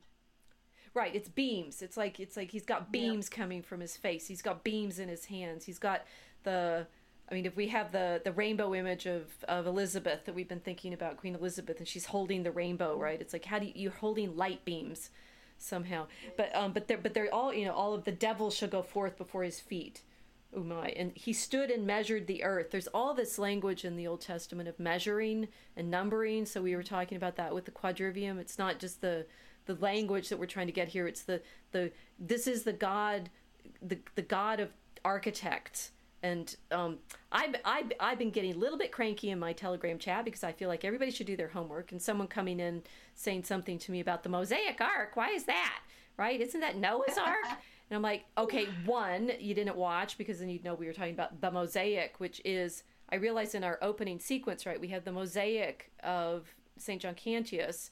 right. 0.94 1.14
It's 1.14 1.28
beams. 1.28 1.82
It's 1.82 1.96
like 1.96 2.20
it's 2.20 2.36
like 2.36 2.50
he's 2.50 2.64
got 2.64 2.92
beams 2.92 3.28
coming 3.28 3.62
from 3.62 3.80
his 3.80 3.96
face. 3.96 4.26
He's 4.26 4.42
got 4.42 4.64
beams 4.64 4.98
in 4.98 5.08
his 5.08 5.26
hands. 5.26 5.64
He's 5.64 5.78
got 5.78 6.02
the. 6.44 6.86
I 7.30 7.34
mean, 7.34 7.44
if 7.44 7.56
we 7.56 7.68
have 7.68 7.92
the 7.92 8.20
the 8.24 8.32
rainbow 8.32 8.74
image 8.74 9.06
of 9.06 9.24
of 9.46 9.66
Elizabeth 9.66 10.24
that 10.24 10.34
we've 10.34 10.48
been 10.48 10.60
thinking 10.60 10.92
about, 10.92 11.16
Queen 11.16 11.34
Elizabeth, 11.34 11.78
and 11.78 11.86
she's 11.86 12.06
holding 12.06 12.42
the 12.42 12.50
rainbow, 12.50 12.96
right? 12.96 13.20
It's 13.20 13.32
like 13.32 13.44
how 13.44 13.58
do 13.58 13.66
you, 13.66 13.72
you're 13.74 13.92
holding 13.92 14.36
light 14.36 14.64
beams 14.64 15.10
somehow, 15.58 16.06
but 16.36 16.54
um, 16.54 16.72
but 16.72 16.88
they're 16.88 16.98
but 16.98 17.14
they're 17.14 17.32
all 17.32 17.52
you 17.52 17.66
know 17.66 17.74
all 17.74 17.94
of 17.94 18.04
the 18.04 18.12
devil 18.12 18.50
shall 18.50 18.68
go 18.68 18.82
forth 18.82 19.18
before 19.18 19.42
his 19.42 19.60
feet. 19.60 20.02
Oh 20.56 20.60
my! 20.60 20.88
And 20.88 21.12
he 21.14 21.34
stood 21.34 21.70
and 21.70 21.86
measured 21.86 22.26
the 22.26 22.42
earth. 22.42 22.70
There's 22.70 22.86
all 22.88 23.12
this 23.12 23.38
language 23.38 23.84
in 23.84 23.96
the 23.96 24.06
Old 24.06 24.22
Testament 24.22 24.68
of 24.68 24.80
measuring 24.80 25.48
and 25.76 25.90
numbering. 25.90 26.46
So 26.46 26.62
we 26.62 26.74
were 26.74 26.82
talking 26.82 27.16
about 27.16 27.36
that 27.36 27.54
with 27.54 27.66
the 27.66 27.70
quadrivium. 27.70 28.38
It's 28.38 28.58
not 28.58 28.78
just 28.78 29.02
the 29.02 29.26
the 29.68 29.76
language 29.76 30.30
that 30.30 30.38
we're 30.38 30.46
trying 30.46 30.66
to 30.66 30.72
get 30.72 30.88
here. 30.88 31.06
It's 31.06 31.22
the 31.22 31.40
the 31.70 31.92
this 32.18 32.48
is 32.48 32.64
the 32.64 32.72
God, 32.72 33.30
the 33.80 33.98
the 34.16 34.22
God 34.22 34.58
of 34.58 34.70
architects. 35.04 35.92
And 36.20 36.56
um, 36.72 36.98
I've, 37.30 37.54
I've, 37.64 37.92
I've 38.00 38.18
been 38.18 38.30
getting 38.30 38.52
a 38.52 38.58
little 38.58 38.76
bit 38.76 38.90
cranky 38.90 39.30
in 39.30 39.38
my 39.38 39.52
Telegram 39.52 40.00
chat 40.00 40.24
because 40.24 40.42
I 40.42 40.50
feel 40.50 40.68
like 40.68 40.84
everybody 40.84 41.12
should 41.12 41.28
do 41.28 41.36
their 41.36 41.46
homework. 41.46 41.92
And 41.92 42.02
someone 42.02 42.26
coming 42.26 42.58
in 42.58 42.82
saying 43.14 43.44
something 43.44 43.78
to 43.78 43.92
me 43.92 44.00
about 44.00 44.24
the 44.24 44.28
Mosaic 44.28 44.80
Ark. 44.80 45.12
Why 45.14 45.28
is 45.28 45.44
that? 45.44 45.78
Right? 46.16 46.40
Isn't 46.40 46.60
that 46.60 46.76
Noah's 46.76 47.16
Ark? 47.16 47.36
And 47.90 47.96
I'm 47.96 48.02
like, 48.02 48.26
okay, 48.36 48.66
one, 48.84 49.30
you 49.40 49.54
didn't 49.54 49.76
watch 49.76 50.18
because 50.18 50.40
then 50.40 50.50
you'd 50.50 50.62
know 50.62 50.74
we 50.74 50.86
were 50.86 50.92
talking 50.92 51.14
about 51.14 51.40
the 51.40 51.50
mosaic, 51.50 52.16
which 52.18 52.42
is, 52.44 52.82
I 53.10 53.16
realized 53.16 53.54
in 53.54 53.64
our 53.64 53.78
opening 53.80 54.18
sequence, 54.18 54.66
right, 54.66 54.78
we 54.78 54.88
have 54.88 55.04
the 55.04 55.12
mosaic 55.12 55.90
of 56.02 56.54
St. 56.76 57.00
John 57.00 57.14
Cantius, 57.14 57.90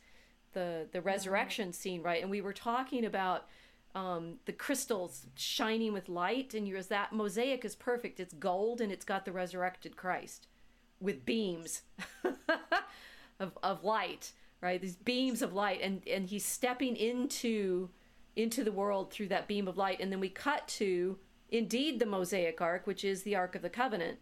the, 0.53 0.87
the 0.93 1.01
resurrection 1.01 1.73
scene, 1.73 2.03
right? 2.03 2.23
And 2.23 2.31
we 2.31 2.41
were 2.41 2.53
talking 2.53 3.05
about 3.05 3.47
um, 3.95 4.35
the 4.45 4.53
crystals 4.53 5.27
shining 5.37 5.93
with 5.93 6.09
light, 6.09 6.55
and 6.55 6.69
yours 6.69 6.89
that 6.89 7.13
mosaic 7.13 7.65
is 7.65 7.75
perfect. 7.75 8.21
It's 8.21 8.35
gold 8.35 8.81
and 8.81 8.93
it's 8.93 9.05
got 9.05 9.25
the 9.25 9.33
resurrected 9.33 9.97
Christ 9.97 10.47
with 11.01 11.25
beams 11.25 11.83
of, 13.41 13.57
of 13.63 13.85
light, 13.85 14.33
right? 14.61 14.81
These 14.81 14.97
beams 14.97 15.43
of 15.43 15.53
light, 15.53 15.81
and, 15.83 16.07
and 16.07 16.27
he's 16.27 16.45
stepping 16.45 16.97
into 16.97 17.91
into 18.37 18.63
the 18.63 18.73
world 18.73 19.11
through 19.11 19.29
that 19.29 19.49
beam 19.49 19.67
of 19.67 19.79
light. 19.79 19.99
And 19.99 20.13
then 20.13 20.21
we 20.21 20.29
cut 20.29 20.69
to 20.69 21.19
indeed 21.49 21.99
the 21.99 22.05
Mosaic 22.07 22.61
Ark, 22.61 22.87
which 22.87 23.03
is 23.03 23.23
the 23.23 23.35
Ark 23.35 23.55
of 23.55 23.63
the 23.63 23.71
Covenant. 23.71 24.19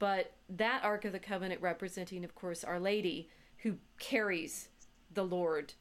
But 0.00 0.32
that 0.48 0.82
Ark 0.82 1.04
of 1.04 1.12
the 1.12 1.20
Covenant 1.20 1.62
representing, 1.62 2.24
of 2.24 2.34
course, 2.34 2.64
Our 2.64 2.80
Lady, 2.80 3.30
who 3.58 3.76
carries 4.00 4.68
the 5.14 5.24
Lord, 5.24 5.74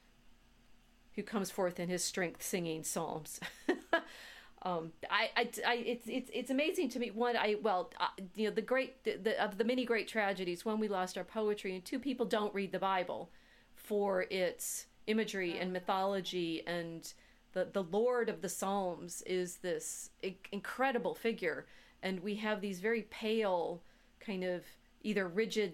who 1.15 1.23
comes 1.23 1.51
forth 1.51 1.79
in 1.79 1.89
his 1.89 2.03
strength 2.03 2.43
singing 2.43 2.83
psalms. 2.83 3.39
um, 4.63 4.91
I, 5.09 5.29
I, 5.35 5.49
I, 5.65 5.75
it's, 5.75 6.07
it's, 6.07 6.31
it's 6.33 6.49
amazing 6.49 6.89
to 6.89 6.99
me. 6.99 7.11
One, 7.11 7.35
I, 7.35 7.55
well, 7.61 7.91
uh, 7.99 8.07
you 8.35 8.47
know, 8.47 8.53
the 8.53 8.61
great, 8.61 9.03
the, 9.03 9.17
the, 9.17 9.43
of 9.43 9.57
the 9.57 9.63
many 9.63 9.85
great 9.85 10.07
tragedies, 10.07 10.65
one, 10.65 10.79
we 10.79 10.87
lost 10.87 11.17
our 11.17 11.23
poetry, 11.23 11.75
and 11.75 11.83
two, 11.83 11.99
people 11.99 12.25
don't 12.25 12.53
read 12.53 12.71
the 12.71 12.79
Bible 12.79 13.29
for 13.75 14.25
its 14.29 14.85
imagery 15.07 15.57
and 15.57 15.73
mythology 15.73 16.61
and 16.67 17.13
the 17.53 17.67
the 17.71 17.83
Lord 17.83 18.29
of 18.29 18.41
the 18.41 18.49
Psalms 18.49 19.21
is 19.23 19.57
this 19.57 20.09
incredible 20.51 21.13
figure, 21.13 21.65
and 22.01 22.21
we 22.21 22.35
have 22.35 22.61
these 22.61 22.79
very 22.79 23.03
pale, 23.03 23.81
kind 24.19 24.43
of 24.43 24.63
either 25.03 25.27
rigid, 25.27 25.73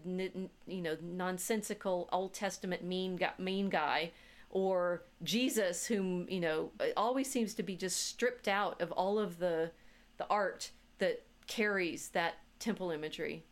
you 0.68 0.82
know, 0.82 0.98
nonsensical 1.02 2.10
Old 2.12 2.34
Testament 2.34 2.84
mean 2.84 3.16
guy, 3.16 3.34
mean 3.38 3.70
guy, 3.70 4.12
or 4.50 5.04
Jesus, 5.24 5.86
whom 5.86 6.28
you 6.30 6.40
know 6.40 6.72
always 6.96 7.30
seems 7.30 7.54
to 7.56 7.64
be 7.64 7.76
just 7.76 8.08
stripped 8.08 8.48
out 8.48 8.82
of 8.82 8.92
all 8.92 9.20
of 9.20 9.40
the 9.40 9.72
the 10.18 10.28
art 10.30 10.72
that 11.00 11.24
carries 11.48 12.10
that 12.10 12.36
temple 12.60 12.92
imagery. 12.92 13.44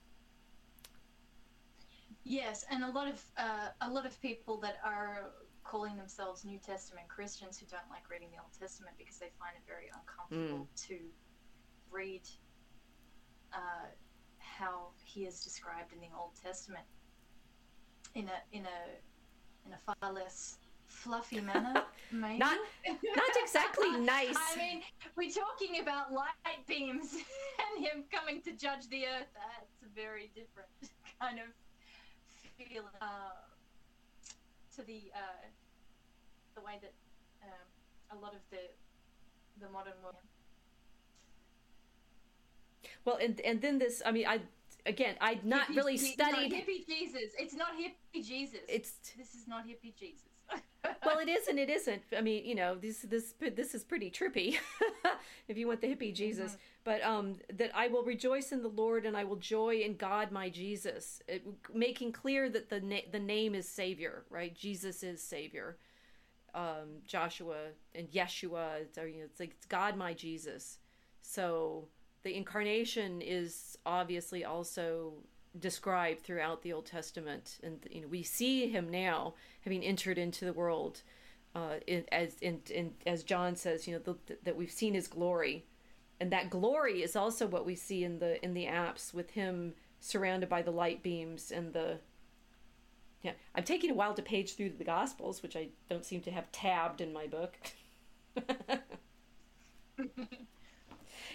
Yes, 2.24 2.66
and 2.72 2.84
a 2.84 2.90
lot 2.90 3.08
of 3.08 3.22
uh, 3.38 3.68
a 3.82 3.90
lot 3.90 4.06
of 4.06 4.20
people 4.22 4.58
that 4.62 4.78
are 4.84 5.32
calling 5.64 5.98
themselves 5.98 6.46
New 6.46 6.60
Testament 6.60 7.08
Christians 7.08 7.58
who 7.58 7.66
don't 7.66 7.90
like 7.90 8.10
reading 8.10 8.30
the 8.32 8.38
Old 8.42 8.52
Testament 8.58 8.96
because 8.98 9.18
they 9.18 9.32
find 9.40 9.56
it 9.56 9.64
very 9.68 9.90
uncomfortable 9.94 10.68
to 10.88 10.98
read 11.92 12.22
uh, 13.54 13.88
how 14.58 14.88
he 15.04 15.26
is 15.26 15.44
described 15.44 15.92
in 15.94 16.00
the 16.00 16.16
Old 16.18 16.32
Testament 16.42 16.86
in 18.14 18.26
a 18.26 18.58
in 18.58 18.64
a 18.66 18.80
in 19.68 19.74
a 19.74 19.80
far 19.86 20.12
less 20.14 20.58
fluffy 20.88 21.42
manner, 21.42 21.84
maybe. 22.12 22.38
Not 22.40 22.58
not 22.88 23.34
exactly 23.44 23.92
nice. 24.00 24.38
I 24.38 24.58
mean, 24.58 24.82
we're 25.16 25.32
talking 25.32 25.82
about 25.82 26.12
light 26.14 26.64
beams 26.68 27.14
and 27.64 27.86
him 27.86 28.04
coming 28.12 28.42
to 28.44 28.52
judge 28.54 28.88
the 28.90 29.06
earth. 29.06 29.32
That's 29.34 29.84
a 29.84 29.94
very 29.96 30.32
different 30.34 30.70
kind 31.20 31.40
of 31.40 31.48
feel 32.58 32.84
uh, 33.02 33.36
to 34.76 34.82
the 34.84 35.12
uh, 35.14 35.46
the 36.56 36.62
way 36.62 36.80
that 36.82 36.94
um, 37.44 38.18
a 38.18 38.22
lot 38.22 38.34
of 38.34 38.42
the 38.52 38.64
the 39.60 39.70
modern 39.72 39.94
world. 40.04 40.16
Well, 43.06 43.18
and 43.22 43.40
and 43.42 43.62
then 43.62 43.78
this, 43.78 44.02
I 44.06 44.12
mean, 44.12 44.26
I 44.28 44.42
again, 44.86 45.16
I'd 45.22 45.46
not 45.46 45.68
Hippie 45.68 45.76
really 45.76 45.98
studied. 45.98 46.52
Hippie 46.52 46.86
Jesus. 46.86 47.32
It's 47.40 47.56
not 47.56 47.70
hippie 47.74 48.26
Jesus. 48.26 48.60
It's 48.68 48.94
this 49.18 49.36
is 49.36 49.48
not 49.48 49.66
hippie 49.66 49.96
Jesus. 49.98 50.24
well, 51.06 51.20
it 51.20 51.30
is 51.30 51.48
and 51.48 51.60
it 51.60 51.70
isn't. 51.70 52.02
I 52.16 52.22
mean, 52.22 52.46
you 52.46 52.56
know, 52.56 52.76
this 52.76 53.00
this 53.00 53.34
this 53.40 53.74
is 53.76 53.84
pretty 53.84 54.12
trippy. 54.12 54.58
if 55.48 55.58
you 55.58 55.68
want 55.68 55.82
the 55.82 55.88
hippie 55.88 56.14
Jesus, 56.14 56.58
but 56.84 57.04
um, 57.04 57.36
that 57.54 57.72
I 57.74 57.88
will 57.88 58.04
rejoice 58.04 58.52
in 58.52 58.62
the 58.62 58.70
Lord 58.70 59.06
and 59.06 59.16
I 59.16 59.24
will 59.24 59.38
joy 59.38 59.76
in 59.78 59.96
God 59.96 60.32
my 60.32 60.50
Jesus, 60.50 61.22
it, 61.28 61.46
making 61.74 62.12
clear 62.12 62.50
that 62.50 62.70
the 62.70 62.82
na- 62.82 63.08
the 63.12 63.20
name 63.20 63.56
is 63.56 63.68
Savior, 63.68 64.24
right? 64.30 64.56
Jesus 64.56 65.04
is 65.04 65.22
Savior. 65.22 65.78
Um, 66.54 67.02
Joshua 67.06 67.58
and 67.94 68.10
Yeshua, 68.12 68.86
or, 68.98 69.08
you 69.08 69.20
know, 69.20 69.26
it's 69.26 69.42
like 69.42 69.52
it's 69.52 69.66
God 69.66 69.98
my 69.98 70.14
Jesus. 70.14 70.78
So 71.22 71.90
the 72.26 72.36
incarnation 72.36 73.22
is 73.22 73.78
obviously 73.86 74.44
also 74.44 75.14
described 75.60 76.22
throughout 76.22 76.64
the 76.64 76.74
Old 76.74 76.88
Testament, 76.88 77.60
and 77.64 77.88
you 77.90 78.02
know 78.02 78.08
we 78.08 78.24
see 78.24 78.68
him 78.68 78.90
now 78.90 79.36
having 79.62 79.84
entered 79.84 80.18
into 80.18 80.44
the 80.44 80.52
world, 80.52 81.04
uh, 81.54 81.76
in, 81.86 82.04
as 82.12 82.36
in, 82.42 82.62
in 82.72 82.94
as 83.06 83.24
John 83.24 83.56
says, 83.56 83.88
you 83.88 83.94
know 83.94 84.00
the, 84.00 84.38
that 84.44 84.58
we've 84.58 84.72
seen 84.72 84.96
his 84.96 85.08
glory, 85.08 85.66
and 86.20 86.32
that 86.32 86.50
glory 86.50 87.04
is 87.04 87.16
also 87.16 87.46
what 87.46 87.64
we 87.64 87.76
see 87.76 88.04
in 88.04 88.18
the 88.18 88.44
in 88.44 88.56
the 88.56 88.66
apse 88.66 89.14
with 89.14 89.30
him 89.30 89.76
surrounded 90.00 90.50
by 90.50 90.64
the 90.64 90.72
light 90.72 91.04
beams 91.04 91.52
and 91.52 91.74
the. 91.74 92.00
Yeah, 93.22 93.34
I'm 93.54 93.64
taking 93.64 93.92
a 93.92 93.96
while 93.96 94.16
to 94.16 94.22
page 94.22 94.56
through 94.56 94.72
the 94.72 94.84
Gospels, 94.84 95.44
which 95.44 95.56
I 95.56 95.70
don't 95.90 96.06
seem 96.06 96.22
to 96.22 96.32
have 96.32 96.52
tabbed 96.52 97.02
in 97.02 97.14
my 97.14 97.28
book. 97.28 97.56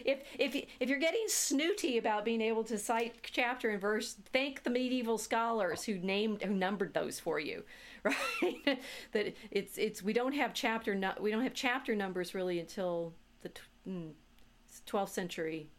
if 0.04 0.23
if 0.38 0.54
if 0.78 0.88
you're 0.88 0.99
getting 0.99 1.25
snooty 1.26 1.99
about 1.99 2.25
being 2.25 2.40
able 2.40 2.64
to 2.64 2.78
cite 2.78 3.16
chapter 3.23 3.71
and 3.71 3.80
verse, 3.80 4.16
thank 4.33 4.62
the 4.62 4.71
medieval 4.71 5.19
scholars 5.19 5.85
who 5.85 5.99
named 5.99 6.42
who 6.42 6.52
numbered 6.52 6.95
those 6.95 7.21
for 7.21 7.38
you, 7.38 7.64
right? 8.04 8.80
that 9.12 9.35
it's 9.50 9.78
it's 9.78 10.02
we 10.02 10.12
don't 10.12 10.35
have 10.35 10.54
chapter 10.54 10.95
nu- 10.95 11.21
we 11.21 11.30
don't 11.30 11.42
have 11.42 11.54
chapter 11.54 11.95
numbers 11.95 12.35
really 12.35 12.59
until 12.59 13.14
the 13.42 13.50
mm, 13.88 14.11
12th 14.87 15.11
century. 15.11 15.71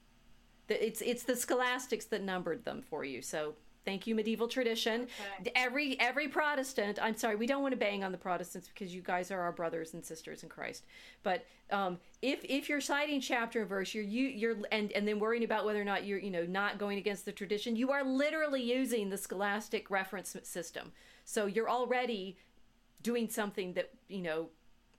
it's 0.70 1.02
it's 1.02 1.24
the 1.24 1.36
scholastics 1.36 2.06
that 2.06 2.22
numbered 2.24 2.66
them 2.66 2.82
for 2.82 3.04
you. 3.04 3.22
So 3.22 3.56
thank 3.86 4.08
you, 4.08 4.16
medieval 4.16 4.48
tradition. 4.48 5.08
Okay. 5.40 5.52
Every 5.56 6.00
every 6.00 6.28
Protestant. 6.28 7.00
I'm 7.02 7.16
sorry, 7.16 7.36
we 7.36 7.48
don't 7.48 7.62
want 7.62 7.74
to 7.74 7.78
bang 7.78 8.04
on 8.04 8.12
the 8.12 8.18
Protestants 8.18 8.68
because 8.68 8.94
you 8.94 9.02
guys 9.02 9.32
are 9.32 9.42
our 9.42 9.52
brothers 9.52 9.94
and 9.94 10.04
sisters 10.04 10.44
in 10.44 10.50
Christ. 10.50 10.86
But 11.24 11.46
um, 11.72 12.00
if 12.22 12.44
if 12.44 12.70
you're 12.70 12.82
citing 12.82 13.22
chapter 13.22 13.62
and 13.62 13.70
verse, 13.70 13.94
you're 13.94 14.04
you 14.04 14.28
you're 14.28 14.58
and 14.72 14.92
and 14.92 15.08
then 15.08 15.20
worrying 15.20 15.44
about 15.44 15.66
whether 15.66 15.82
or 15.82 15.86
not 15.86 16.06
you're 16.06 16.20
you 16.20 16.32
know 16.32 16.46
not 16.46 16.78
going 16.78 16.98
against 16.98 17.26
the 17.26 17.32
tradition, 17.32 17.76
you 17.76 17.92
are 17.92 18.04
literally 18.04 18.62
using 18.62 19.10
the 19.10 19.18
scholastic 19.18 19.90
reference 19.90 20.36
system. 20.44 20.92
So 21.26 21.46
you're 21.46 21.70
already 21.70 22.38
doing 23.04 23.30
something 23.30 23.74
that 23.74 23.92
you 24.08 24.22
know 24.22 24.50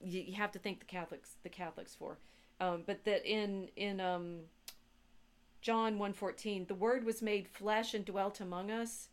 you, 0.03 0.21
you 0.21 0.35
have 0.35 0.53
to 0.53 0.59
thank 0.59 0.81
the 0.81 0.87
Catholics 0.87 1.37
the 1.43 1.49
Catholics 1.49 1.95
for. 1.95 2.19
Um, 2.61 2.85
but 2.87 3.05
that 3.05 3.25
in 3.27 3.69
in 3.77 4.01
um, 4.01 4.39
John 5.63 5.97
1:14, 5.99 6.67
the 6.67 6.75
word 6.75 7.05
was 7.05 7.23
made 7.23 7.49
flesh 7.49 7.95
and 7.95 8.05
dwelt 8.05 8.41
among 8.41 8.71
us, 8.71 9.09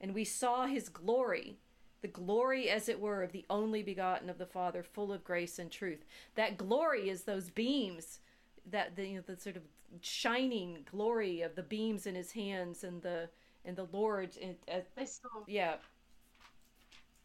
and 0.00 0.14
we 0.14 0.24
saw 0.24 0.66
his 0.66 0.88
glory, 0.88 1.58
the 2.00 2.08
glory 2.08 2.70
as 2.70 2.88
it 2.88 2.98
were 2.98 3.22
of 3.22 3.32
the 3.32 3.44
only 3.50 3.82
begotten 3.82 4.30
of 4.30 4.38
the 4.38 4.46
Father, 4.46 4.82
full 4.82 5.12
of 5.12 5.22
grace 5.22 5.58
and 5.58 5.70
truth. 5.70 6.04
That 6.34 6.56
glory 6.56 7.10
is 7.10 7.24
those 7.24 7.50
beams, 7.50 8.20
that 8.66 8.96
the 8.96 9.06
you 9.06 9.16
know, 9.16 9.24
the 9.26 9.36
sort 9.36 9.56
of 9.56 9.62
shining 10.00 10.86
glory 10.90 11.42
of 11.42 11.54
the 11.54 11.62
beams 11.62 12.06
in 12.06 12.14
his 12.14 12.32
hands 12.32 12.82
and 12.82 13.02
the 13.02 13.28
and 13.64 13.76
the 13.76 13.88
Lord 13.92 14.30
and 14.42 14.56
uh, 14.72 14.80
They 14.96 15.04
saw 15.06 15.28
yeah, 15.46 15.76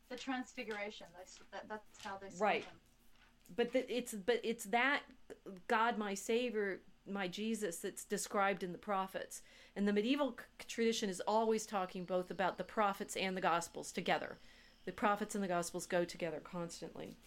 the 0.10 0.18
transfiguration. 0.18 1.08
They 1.18 1.26
saw, 1.26 1.44
that, 1.54 1.70
that's 1.70 2.04
how 2.04 2.18
they 2.22 2.30
saw 2.30 2.44
Right. 2.44 2.64
him. 2.66 2.80
but 3.56 3.72
the, 3.72 3.96
it's 3.96 4.14
but 4.14 4.42
it's 4.44 4.66
that 4.66 5.04
God 5.68 5.98
my 5.98 6.14
savior 6.14 6.82
my 7.08 7.28
Jesus 7.28 7.78
that's 7.78 8.06
described 8.06 8.64
in 8.64 8.72
the 8.72 8.78
prophets. 8.78 9.42
And 9.76 9.88
the 9.88 9.94
medieval 9.94 10.38
c- 10.38 10.66
tradition 10.68 11.10
is 11.10 11.22
always 11.22 11.66
talking 11.66 12.06
both 12.06 12.32
about 12.32 12.58
the 12.58 12.64
prophets 12.64 13.16
and 13.16 13.36
the 13.36 13.42
gospels 13.42 13.92
together. 13.92 14.38
The 14.86 14.92
prophets 14.92 15.36
and 15.36 15.44
the 15.44 15.48
gospels 15.48 15.86
go 15.86 16.06
together 16.06 16.40
constantly. 16.44 17.18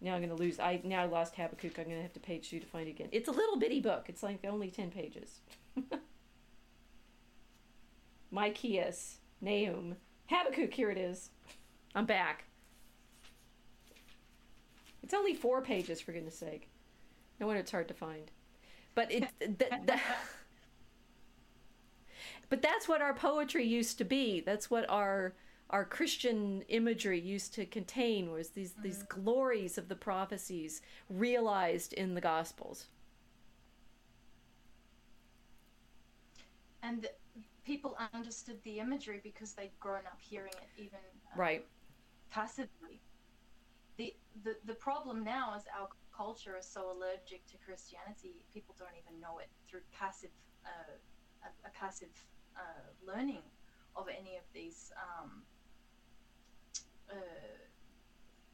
Now 0.00 0.14
I'm 0.14 0.20
going 0.20 0.36
to 0.36 0.42
lose 0.42 0.58
I 0.60 0.80
now 0.84 1.02
I 1.02 1.06
lost 1.06 1.34
Habakkuk. 1.36 1.78
I'm 1.78 1.84
going 1.84 1.96
to 1.96 2.02
have 2.02 2.12
to 2.12 2.20
page 2.20 2.50
two 2.50 2.60
to 2.60 2.66
find 2.66 2.86
it 2.86 2.90
again. 2.90 3.08
It's 3.12 3.28
a 3.28 3.32
little 3.32 3.58
bitty 3.58 3.80
book. 3.80 4.06
It's 4.08 4.22
like 4.22 4.44
only 4.44 4.70
10 4.70 4.90
pages. 4.90 5.40
Micheas 8.32 9.16
Nahum 9.40 9.96
Habakkuk 10.26 10.74
here 10.74 10.90
it 10.90 10.98
is. 10.98 11.30
I'm 11.94 12.06
back. 12.06 12.44
It's 15.02 15.14
only 15.14 15.34
four 15.34 15.62
pages, 15.62 16.00
for 16.00 16.12
goodness 16.12 16.36
sake. 16.36 16.68
No 17.38 17.46
wonder 17.46 17.60
it's 17.60 17.70
hard 17.70 17.88
to 17.88 17.94
find. 17.94 18.30
But 18.96 19.12
it, 19.12 19.24
but 22.48 22.62
that's 22.62 22.88
what 22.88 23.02
our 23.02 23.14
poetry 23.14 23.64
used 23.64 23.98
to 23.98 24.04
be. 24.04 24.40
That's 24.40 24.70
what 24.70 24.88
our 24.90 25.34
our 25.70 25.84
Christian 25.84 26.62
imagery 26.68 27.20
used 27.20 27.54
to 27.54 27.66
contain 27.66 28.32
was 28.32 28.50
these 28.50 28.74
these 28.82 29.02
glories 29.04 29.78
of 29.78 29.88
the 29.88 29.96
prophecies 29.96 30.80
realized 31.10 31.92
in 31.92 32.14
the 32.14 32.20
Gospels. 32.22 32.86
And 36.82 37.06
people 37.64 37.98
understood 38.14 38.62
the 38.64 38.78
imagery 38.78 39.20
because 39.22 39.52
they'd 39.52 39.78
grown 39.78 40.06
up 40.06 40.18
hearing 40.20 40.52
it 40.54 40.70
even 40.80 41.00
uh, 41.34 41.38
Right. 41.38 41.66
passively. 42.30 43.02
The, 43.98 44.14
the 44.44 44.56
the 44.64 44.74
problem 44.74 45.22
now 45.24 45.54
is 45.56 45.64
our 45.78 45.88
culture 46.16 46.56
is 46.58 46.66
so 46.66 46.92
allergic 46.92 47.46
to 47.46 47.56
Christianity, 47.64 48.42
people 48.52 48.74
don't 48.78 48.96
even 48.96 49.20
know 49.20 49.38
it 49.38 49.48
through 49.68 49.80
passive 49.92 50.30
uh, 50.64 50.96
a, 51.44 51.68
a 51.68 51.70
passive 51.72 52.14
uh, 52.56 52.86
learning 53.06 53.42
of 53.94 54.06
any 54.08 54.36
of 54.36 54.44
these 54.52 54.92
um, 54.96 55.42
uh, 57.10 57.14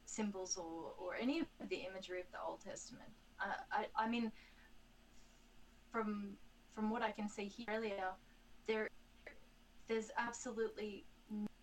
symbols 0.05 0.57
or, 0.57 0.93
or 0.99 1.15
any 1.15 1.39
of 1.39 1.47
the 1.69 1.87
imagery 1.89 2.19
of 2.19 2.27
the 2.31 2.37
Old 2.45 2.61
Testament. 2.61 3.09
I, 3.71 3.87
I 3.97 4.07
mean, 4.07 4.31
from 5.91 6.37
from 6.73 6.89
what 6.89 7.01
I 7.01 7.11
can 7.11 7.27
see 7.29 7.45
here 7.45 7.65
earlier, 7.69 8.11
there 8.67 8.87
there's 9.87 10.11
absolutely 10.17 11.05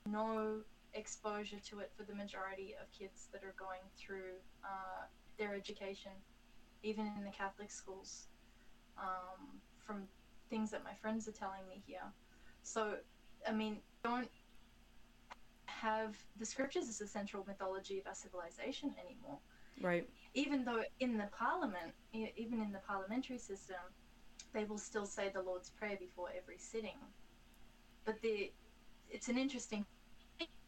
no 0.07 0.61
exposure 0.95 1.59
to 1.65 1.79
it 1.79 1.91
for 1.97 2.03
the 2.03 2.15
majority 2.15 2.75
of 2.81 2.91
kids 2.93 3.29
that 3.33 3.45
are 3.45 3.55
going 3.59 3.81
through 3.97 4.35
uh, 4.65 5.07
their 5.41 5.57
education, 5.57 6.13
even 6.85 7.07
in 7.19 7.25
the 7.25 7.33
Catholic 7.33 7.73
schools, 7.73 8.29
um, 8.99 9.61
from 9.79 10.09
things 10.51 10.71
that 10.73 10.85
my 10.85 10.95
friends 10.95 11.29
are 11.29 11.33
telling 11.33 11.69
me 11.69 11.83
here. 11.87 12.15
So, 12.63 12.99
I 13.49 13.53
mean, 13.53 13.83
don't 14.05 14.31
have 15.67 16.17
the 16.39 16.47
scriptures 16.47 16.89
as 16.89 16.99
the 16.99 17.09
central 17.09 17.45
mythology 17.47 17.99
of 18.01 18.07
our 18.09 18.15
civilization 18.15 18.95
anymore 19.05 19.41
Right. 19.83 20.09
even 20.35 20.65
though 20.65 20.85
in 21.01 21.19
the 21.19 21.29
parliament, 21.37 21.95
even 22.13 22.63
in 22.63 22.73
the 22.73 22.81
parliamentary 22.81 23.39
system, 23.39 23.77
they 24.55 24.65
will 24.65 24.79
still 24.79 25.07
say 25.07 25.31
the 25.33 25.43
Lord's 25.43 25.71
Prayer 25.71 25.97
before 25.99 26.31
every 26.37 26.59
sitting. 26.59 26.99
But 28.05 28.21
the, 28.23 28.53
it's 29.09 29.29
an 29.29 29.39
interesting 29.39 29.87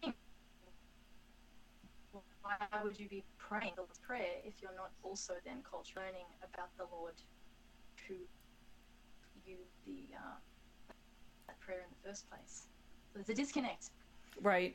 thing. 0.02 0.12
Why 2.42 2.57
would 2.83 2.98
you 2.98 3.09
be 3.09 3.24
praying 3.38 3.72
the 3.76 3.83
Lord's 3.83 3.98
Prayer 3.98 4.40
if 4.44 4.55
you're 4.61 4.74
not 4.76 4.90
also 5.02 5.35
then 5.44 5.59
culture 5.68 5.94
learning 5.96 6.26
about 6.42 6.76
the 6.76 6.85
Lord 6.92 7.14
who 8.09 8.14
you 9.46 9.57
the 9.87 10.14
uh, 10.16 10.92
that 11.46 11.61
prayer 11.61 11.78
in 11.78 11.87
the 12.02 12.09
first 12.09 12.28
place? 12.28 12.66
There's 13.14 13.28
a 13.28 13.35
disconnect. 13.35 13.90
Right. 14.40 14.74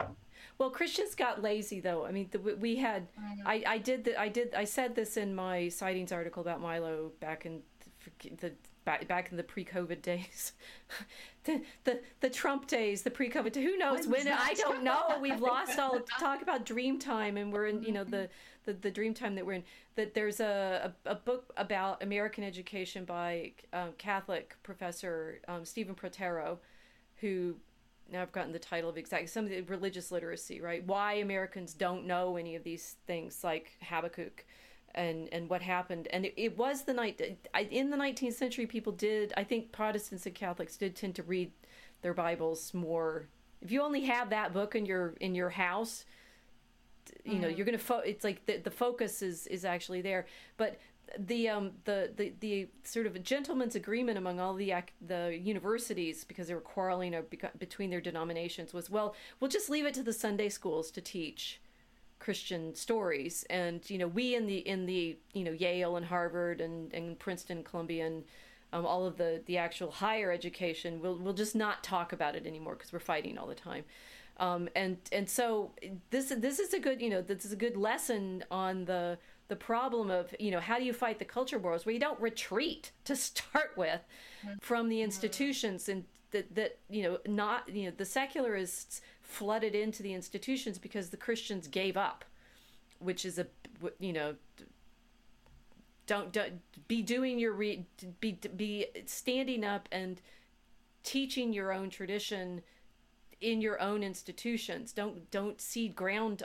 Well, 0.57 0.69
Christians 0.69 1.15
got 1.15 1.41
lazy 1.41 1.79
though. 1.79 2.05
I 2.05 2.11
mean, 2.11 2.29
the, 2.31 2.39
we 2.39 2.75
had 2.75 3.07
I, 3.45 3.63
I 3.65 3.77
did 3.79 4.05
the, 4.05 4.19
I 4.19 4.29
did 4.29 4.53
I 4.53 4.63
said 4.63 4.95
this 4.95 5.17
in 5.17 5.35
my 5.35 5.69
sightings 5.69 6.11
article 6.11 6.41
about 6.41 6.61
Milo 6.61 7.11
back 7.19 7.45
in 7.45 7.61
the, 8.21 8.29
the 8.37 8.53
back, 8.87 9.05
back 9.05 9.31
in 9.31 9.37
the 9.37 9.43
pre-COVID 9.43 10.01
days, 10.01 10.53
the, 11.43 11.61
the 11.83 11.99
the 12.21 12.29
Trump 12.29 12.67
days, 12.67 13.01
the 13.01 13.11
pre-COVID. 13.11 13.53
Who 13.53 13.77
knows 13.77 14.07
When 14.07 14.25
when? 14.25 14.27
I 14.29 14.53
don't 14.53 14.81
know. 14.81 15.19
We've 15.21 15.41
lost 15.53 15.77
all 15.77 15.99
talk 16.17 16.41
about 16.41 16.65
dream 16.65 16.97
time, 16.97 17.35
and 17.35 17.51
we're 17.51 17.67
in 17.67 17.83
you 17.83 17.91
know 17.91 18.05
the 18.05 18.29
the, 18.63 18.73
the 18.73 18.89
dream 18.89 19.13
time 19.13 19.35
that 19.35 19.45
we're 19.45 19.53
in. 19.53 19.63
That 19.95 20.13
there's 20.13 20.39
a, 20.39 20.93
a, 21.05 21.11
a 21.11 21.15
book 21.15 21.53
about 21.57 22.01
American 22.01 22.45
education 22.45 23.03
by 23.03 23.51
um, 23.73 23.89
Catholic 23.97 24.55
professor 24.63 25.41
um, 25.49 25.65
Stephen 25.65 25.93
Prothero, 25.93 26.59
who 27.17 27.55
now 28.09 28.21
I've 28.21 28.31
gotten 28.31 28.53
the 28.53 28.59
title 28.59 28.89
of 28.89 28.97
exactly 28.97 29.27
some 29.27 29.43
of 29.43 29.51
the 29.51 29.61
religious 29.61 30.13
literacy, 30.13 30.61
right? 30.61 30.81
Why 30.85 31.15
Americans 31.15 31.73
don't 31.73 32.05
know 32.07 32.37
any 32.37 32.55
of 32.55 32.63
these 32.63 32.95
things 33.05 33.43
like 33.43 33.73
Habakkuk 33.81 34.45
and 34.95 35.29
and 35.31 35.49
what 35.49 35.61
happened. 35.61 36.07
And 36.11 36.25
it, 36.25 36.33
it 36.37 36.57
was 36.57 36.83
the 36.83 36.93
night 36.93 37.39
I, 37.53 37.61
in 37.61 37.89
the 37.89 37.97
19th 37.97 38.33
century 38.33 38.65
people 38.65 38.91
did 38.91 39.33
I 39.37 39.43
think 39.43 39.71
Protestants 39.71 40.25
and 40.25 40.35
Catholics 40.35 40.77
did 40.77 40.95
tend 40.95 41.15
to 41.15 41.23
read 41.23 41.51
their 42.01 42.13
Bibles 42.13 42.73
more. 42.73 43.27
If 43.61 43.71
you 43.71 43.81
only 43.81 44.01
have 44.05 44.29
that 44.29 44.53
book 44.53 44.75
in 44.75 44.85
your 44.85 45.15
in 45.19 45.35
your 45.35 45.49
house, 45.49 46.05
you 47.23 47.39
know, 47.39 47.47
you're 47.47 47.65
going 47.65 47.77
to 47.77 47.83
fo- 47.83 47.99
it's 47.99 48.23
like 48.23 48.45
the 48.45 48.57
the 48.57 48.71
focus 48.71 49.21
is 49.21 49.47
is 49.47 49.65
actually 49.65 50.01
there. 50.01 50.25
But 50.57 50.79
the 51.17 51.49
um 51.49 51.71
the, 51.85 52.11
the 52.15 52.33
the 52.39 52.67
sort 52.83 53.05
of 53.05 53.15
a 53.15 53.19
gentleman's 53.19 53.75
agreement 53.75 54.17
among 54.17 54.39
all 54.39 54.53
the 54.53 54.73
the 55.05 55.37
universities 55.41 56.23
because 56.23 56.47
they 56.47 56.53
were 56.53 56.61
quarreling 56.61 57.15
between 57.57 57.89
their 57.89 58.01
denominations 58.01 58.73
was 58.73 58.89
well 58.89 59.15
we'll 59.39 59.49
just 59.49 59.69
leave 59.69 59.85
it 59.85 59.93
to 59.93 60.03
the 60.03 60.13
Sunday 60.13 60.49
schools 60.49 60.91
to 60.91 61.01
teach 61.01 61.61
Christian 62.19 62.75
stories. 62.75 63.45
And 63.49 63.87
you 63.89 63.97
know 63.97 64.07
we 64.07 64.35
in 64.35 64.47
the 64.47 64.57
in 64.57 64.85
the 64.85 65.17
you 65.33 65.43
know 65.43 65.51
Yale 65.51 65.95
and 65.95 66.05
Harvard 66.05 66.61
and 66.61 66.93
and 66.93 67.17
Princeton 67.19 67.63
Columbia 67.63 68.07
and 68.07 68.23
um, 68.73 68.85
all 68.85 69.05
of 69.05 69.17
the 69.17 69.41
the 69.45 69.57
actual 69.57 69.91
higher 69.91 70.31
education 70.31 70.99
we'll 70.99 71.17
we'll 71.17 71.33
just 71.33 71.55
not 71.55 71.83
talk 71.83 72.11
about 72.11 72.35
it 72.35 72.45
anymore 72.45 72.75
because 72.75 72.91
we're 72.91 72.99
fighting 72.99 73.37
all 73.37 73.47
the 73.47 73.55
time. 73.55 73.83
Um, 74.39 74.69
and 74.75 74.97
and 75.11 75.29
so 75.29 75.71
this 76.09 76.33
this 76.37 76.59
is 76.59 76.73
a 76.73 76.79
good 76.79 77.01
you 77.01 77.09
know 77.09 77.21
this 77.21 77.45
is 77.45 77.51
a 77.51 77.55
good 77.55 77.77
lesson 77.77 78.43
on 78.51 78.85
the 78.85 79.17
the 79.47 79.55
problem 79.55 80.11
of 80.11 80.35
you 80.39 80.51
know 80.51 80.59
how 80.59 80.77
do 80.77 80.83
you 80.83 80.93
fight 80.93 81.19
the 81.19 81.25
culture 81.25 81.57
wars? 81.57 81.85
Where 81.85 81.93
you 81.93 81.99
don't 81.99 82.19
retreat 82.19 82.91
to 83.05 83.15
start 83.27 83.71
with 83.75 84.01
from 84.61 84.89
the 84.89 85.01
institutions. 85.01 85.89
And 85.89 86.03
that 86.31 86.53
that 86.55 86.79
you 86.89 87.03
know 87.03 87.17
not 87.25 87.69
you 87.73 87.85
know 87.85 87.93
the 87.95 88.05
secularists 88.05 89.01
flooded 89.27 89.75
into 89.75 90.01
the 90.01 90.13
institutions 90.13 90.79
because 90.79 91.09
the 91.09 91.17
Christians 91.17 91.67
gave 91.67 91.95
up 91.95 92.25
which 92.99 93.25
is 93.25 93.37
a 93.37 93.45
you 93.99 94.11
know 94.11 94.35
don't, 96.07 96.31
don't 96.31 96.61
be 96.87 97.01
doing 97.01 97.37
your 97.37 97.51
re, 97.51 97.85
be 98.21 98.39
be 98.55 98.87
standing 99.05 99.63
up 99.63 99.89
and 99.91 100.21
teaching 101.03 101.53
your 101.53 101.71
own 101.71 101.89
tradition 101.89 102.63
in 103.41 103.61
your 103.61 103.79
own 103.79 104.01
institutions 104.01 104.93
don't 104.93 105.29
don't 105.29 105.61
seed 105.61 105.95
ground 105.95 106.41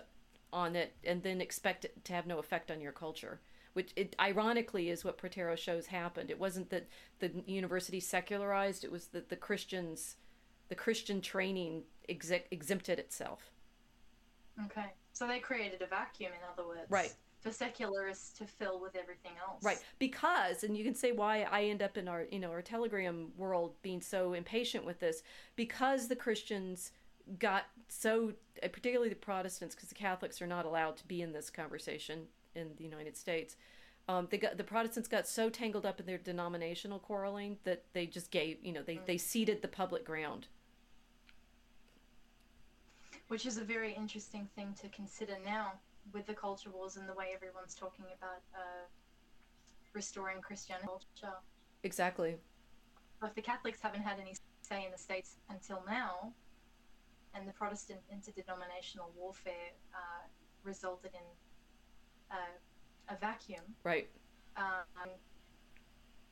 on 0.52 0.76
it 0.76 0.94
and 1.04 1.22
then 1.22 1.40
expect 1.40 1.84
it 1.84 2.04
to 2.04 2.12
have 2.12 2.26
no 2.26 2.38
effect 2.38 2.70
on 2.70 2.80
your 2.80 2.92
culture 2.92 3.40
which 3.72 3.92
it 3.96 4.14
ironically 4.20 4.90
is 4.90 5.04
what 5.04 5.18
Prothero 5.18 5.56
shows 5.56 5.86
happened. 5.86 6.30
It 6.30 6.38
wasn't 6.38 6.70
that 6.70 6.88
the 7.20 7.30
university 7.46 8.00
secularized; 8.00 8.84
it 8.84 8.92
was 8.92 9.06
that 9.08 9.28
the 9.28 9.36
Christians, 9.36 10.16
the 10.72 10.76
Christian 10.76 11.20
training 11.20 11.82
ex- 12.08 12.32
exempted 12.50 12.98
itself. 12.98 13.50
Okay, 14.64 14.86
so 15.12 15.26
they 15.26 15.38
created 15.38 15.82
a 15.82 15.86
vacuum, 15.86 16.32
in 16.32 16.38
other 16.50 16.66
words, 16.66 16.90
right? 16.90 17.12
For 17.42 17.50
secularists 17.50 18.38
to 18.38 18.46
fill 18.46 18.80
with 18.80 18.96
everything 18.96 19.32
else, 19.46 19.62
right? 19.62 19.76
Because, 19.98 20.64
and 20.64 20.74
you 20.74 20.82
can 20.82 20.94
say 20.94 21.12
why 21.12 21.42
I 21.42 21.64
end 21.64 21.82
up 21.82 21.98
in 21.98 22.08
our, 22.08 22.24
you 22.30 22.38
know, 22.38 22.50
our 22.50 22.62
Telegram 22.62 23.32
world 23.36 23.74
being 23.82 24.00
so 24.00 24.32
impatient 24.32 24.86
with 24.86 24.98
this, 24.98 25.22
because 25.56 26.08
the 26.08 26.16
Christians 26.16 26.92
got 27.38 27.64
so, 27.88 28.32
particularly 28.62 29.10
the 29.10 29.14
Protestants, 29.14 29.74
because 29.74 29.90
the 29.90 29.94
Catholics 29.94 30.40
are 30.40 30.46
not 30.46 30.64
allowed 30.64 30.96
to 30.96 31.06
be 31.06 31.20
in 31.20 31.34
this 31.34 31.50
conversation 31.50 32.28
in 32.54 32.70
the 32.78 32.84
United 32.84 33.14
States. 33.14 33.56
Um, 34.08 34.26
they 34.30 34.38
got 34.38 34.56
the 34.56 34.64
Protestants 34.64 35.06
got 35.06 35.28
so 35.28 35.50
tangled 35.50 35.84
up 35.84 36.00
in 36.00 36.06
their 36.06 36.16
denominational 36.16 36.98
quarreling 36.98 37.58
that 37.64 37.84
they 37.92 38.06
just 38.06 38.30
gave, 38.30 38.56
you 38.62 38.72
know, 38.72 38.82
they, 38.82 38.96
mm. 38.96 39.04
they 39.04 39.18
ceded 39.18 39.60
the 39.60 39.68
public 39.68 40.06
ground 40.06 40.46
which 43.28 43.46
is 43.46 43.58
a 43.58 43.64
very 43.64 43.92
interesting 43.94 44.48
thing 44.54 44.74
to 44.80 44.88
consider 44.88 45.36
now 45.44 45.72
with 46.12 46.26
the 46.26 46.34
culture 46.34 46.70
wars 46.70 46.96
and 46.96 47.08
the 47.08 47.14
way 47.14 47.28
everyone's 47.34 47.74
talking 47.74 48.06
about 48.18 48.42
uh, 48.54 48.84
restoring 49.94 50.40
Christian 50.40 50.76
culture. 50.84 51.36
Exactly. 51.82 52.36
If 53.22 53.34
the 53.34 53.42
Catholics 53.42 53.78
haven't 53.80 54.02
had 54.02 54.18
any 54.20 54.34
say 54.62 54.84
in 54.84 54.90
the 54.90 54.98
states 54.98 55.36
until 55.48 55.82
now, 55.86 56.32
and 57.34 57.48
the 57.48 57.52
Protestant 57.52 58.00
interdenominational 58.10 59.10
warfare 59.16 59.72
uh, 59.94 60.26
resulted 60.64 61.12
in 61.14 61.26
uh, 62.30 63.14
a 63.14 63.16
vacuum. 63.16 63.62
Right. 63.84 64.08
Um, 64.56 65.10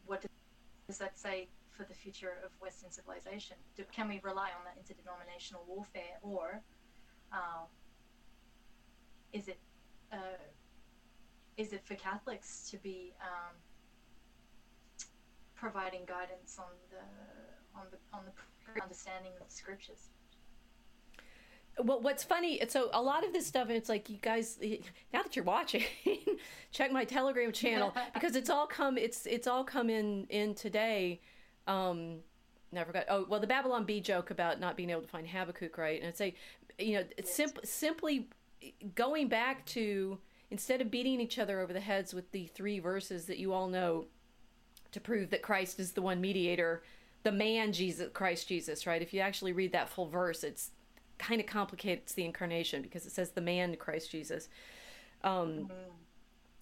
what 0.06 0.24
does 0.88 0.98
that 0.98 1.18
say 1.18 1.48
for 1.76 1.84
the 1.84 1.94
future 1.94 2.34
of 2.44 2.50
Western 2.60 2.90
civilization? 2.90 3.56
Do, 3.76 3.84
can 3.92 4.08
we 4.08 4.20
rely 4.22 4.50
on 4.58 4.64
that 4.64 4.76
interdenominational 4.76 5.64
warfare, 5.66 6.18
or 6.22 6.60
um, 7.32 7.66
is 9.32 9.48
it 9.48 9.58
uh, 10.12 10.16
is 11.56 11.72
it 11.72 11.82
for 11.84 11.94
Catholics 11.94 12.68
to 12.70 12.76
be 12.78 13.12
um, 13.22 13.54
providing 15.54 16.00
guidance 16.06 16.58
on 16.58 16.72
the 16.90 17.78
on 17.78 17.86
the 17.90 17.98
on 18.16 18.24
the 18.24 18.82
understanding 18.82 19.32
of 19.40 19.46
the 19.46 19.54
scriptures? 19.54 20.08
well 21.78 22.00
what's 22.00 22.24
funny 22.24 22.60
so 22.68 22.90
a 22.92 23.00
lot 23.00 23.24
of 23.24 23.32
this 23.32 23.46
stuff 23.46 23.68
and 23.68 23.76
it's 23.76 23.88
like 23.88 24.10
you 24.10 24.18
guys 24.20 24.58
now 25.12 25.22
that 25.22 25.34
you're 25.36 25.44
watching 25.44 25.82
check 26.72 26.90
my 26.92 27.04
telegram 27.04 27.52
channel 27.52 27.94
because 28.14 28.36
it's 28.36 28.50
all 28.50 28.66
come 28.66 28.98
it's 28.98 29.24
it's 29.24 29.46
all 29.46 29.64
come 29.64 29.88
in 29.88 30.26
in 30.28 30.54
today 30.54 31.20
um 31.66 32.18
no, 32.72 32.82
I 32.82 32.84
forgot. 32.84 33.06
Oh, 33.08 33.26
well, 33.28 33.40
the 33.40 33.48
Babylon 33.48 33.84
Bee 33.84 34.00
joke 34.00 34.30
about 34.30 34.60
not 34.60 34.76
being 34.76 34.90
able 34.90 35.02
to 35.02 35.08
find 35.08 35.26
Habakkuk, 35.26 35.76
right? 35.76 35.98
And 35.98 36.08
I'd 36.08 36.16
say 36.16 36.34
you 36.82 36.98
know, 36.98 37.04
simp- 37.24 37.64
simply 37.64 38.28
going 38.94 39.28
back 39.28 39.64
to 39.66 40.18
instead 40.50 40.80
of 40.80 40.90
beating 40.90 41.20
each 41.20 41.38
other 41.38 41.60
over 41.60 41.72
the 41.72 41.80
heads 41.80 42.12
with 42.12 42.30
the 42.32 42.46
three 42.46 42.78
verses 42.78 43.26
that 43.26 43.38
you 43.38 43.52
all 43.52 43.68
know 43.68 44.06
to 44.92 45.00
prove 45.00 45.30
that 45.30 45.42
Christ 45.42 45.78
is 45.78 45.92
the 45.92 46.02
one 46.02 46.20
mediator, 46.20 46.82
the 47.22 47.32
man 47.32 47.72
Jesus, 47.72 48.08
Christ 48.12 48.48
Jesus, 48.48 48.86
right? 48.86 49.00
If 49.00 49.14
you 49.14 49.20
actually 49.20 49.52
read 49.52 49.72
that 49.72 49.88
full 49.88 50.08
verse, 50.08 50.42
it's 50.42 50.70
kind 51.18 51.40
of 51.40 51.46
complicates 51.46 52.14
the 52.14 52.24
incarnation 52.24 52.82
because 52.82 53.06
it 53.06 53.12
says 53.12 53.30
the 53.30 53.40
man 53.40 53.76
Christ 53.76 54.10
Jesus. 54.10 54.48
Um, 55.22 55.32
mm-hmm. 55.32 55.72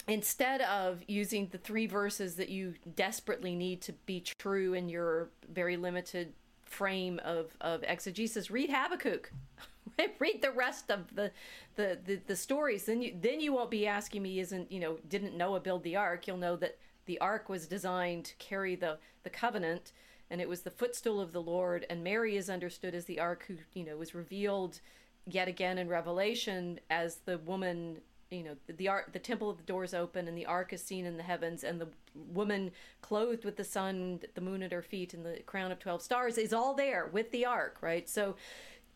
Instead 0.09 0.63
of 0.63 1.03
using 1.07 1.49
the 1.49 1.59
three 1.59 1.87
verses 1.87 2.37
that 2.37 2.49
you 2.49 2.75
desperately 2.97 3.55
need 3.55 3.83
to 3.83 3.93
be 4.07 4.21
true 4.21 4.75
in 4.75 4.89
your 4.89 5.29
very 5.53 5.77
limited 5.77 6.33
frame 6.65 7.21
of, 7.25 7.57
of 7.61 7.83
exegesis, 7.85 8.51
read 8.51 8.71
Habakkuk. 8.71 9.33
read 10.19 10.43
the 10.43 10.51
rest 10.51 10.91
of 10.91 11.15
the, 11.15 11.31
the, 11.77 11.99
the 12.05 12.21
the 12.27 12.37
stories. 12.37 12.85
Then 12.85 13.03
you 13.03 13.15
then 13.21 13.41
you 13.41 13.53
won't 13.53 13.71
be 13.71 13.87
asking 13.87 14.23
me 14.23 14.41
isn't 14.41 14.71
you 14.71 14.81
know 14.81 14.99
didn't 15.09 15.37
Noah 15.37 15.61
build 15.61 15.83
the 15.83 15.97
ark? 15.97 16.27
You'll 16.27 16.37
know 16.37 16.57
that 16.57 16.79
the 17.07 17.19
ark 17.21 17.49
was 17.49 17.67
designed 17.67 18.27
to 18.27 18.37
carry 18.37 18.75
the 18.75 18.99
the 19.23 19.31
covenant 19.31 19.93
and 20.31 20.41
it 20.41 20.49
was 20.49 20.61
the 20.61 20.71
footstool 20.71 21.21
of 21.21 21.33
the 21.33 21.43
Lord 21.43 21.87
and 21.89 22.05
Mary 22.05 22.37
is 22.37 22.51
understood 22.51 22.95
as 22.95 23.07
the 23.07 23.21
ark 23.21 23.45
who 23.49 23.57
you 23.75 23.85
know 23.85 23.97
was 23.97 24.15
revealed 24.15 24.81
yet 25.27 25.49
again 25.49 25.79
in 25.79 25.89
Revelation 25.89 26.81
as 26.91 27.17
the 27.25 27.39
woman 27.39 27.99
you 28.31 28.43
know 28.43 28.57
the 28.77 28.89
ark 28.89 29.13
the 29.13 29.19
temple 29.19 29.49
of 29.49 29.57
the 29.57 29.63
doors 29.63 29.95
open 29.95 30.29
and 30.29 30.37
the 30.37 30.47
ark 30.47 30.73
is 30.73 30.83
seen 30.83 31.07
in 31.07 31.17
the 31.17 31.23
heavens 31.23 31.65
and 31.65 31.81
the 31.81 31.89
woman 32.15 32.71
clothed 33.01 33.45
with 33.45 33.57
the 33.57 33.65
sun 33.65 34.21
the 34.35 34.41
moon 34.41 34.63
at 34.63 34.73
her 34.73 34.83
feet 34.83 35.15
and 35.15 35.25
the 35.25 35.41
crown 35.47 35.73
of 35.73 35.79
12 35.79 36.03
stars 36.03 36.37
is 36.37 36.53
all 36.53 36.75
there 36.75 37.09
with 37.13 37.31
the 37.31 37.45
ark 37.47 37.79
right? 37.81 38.09
So 38.09 38.37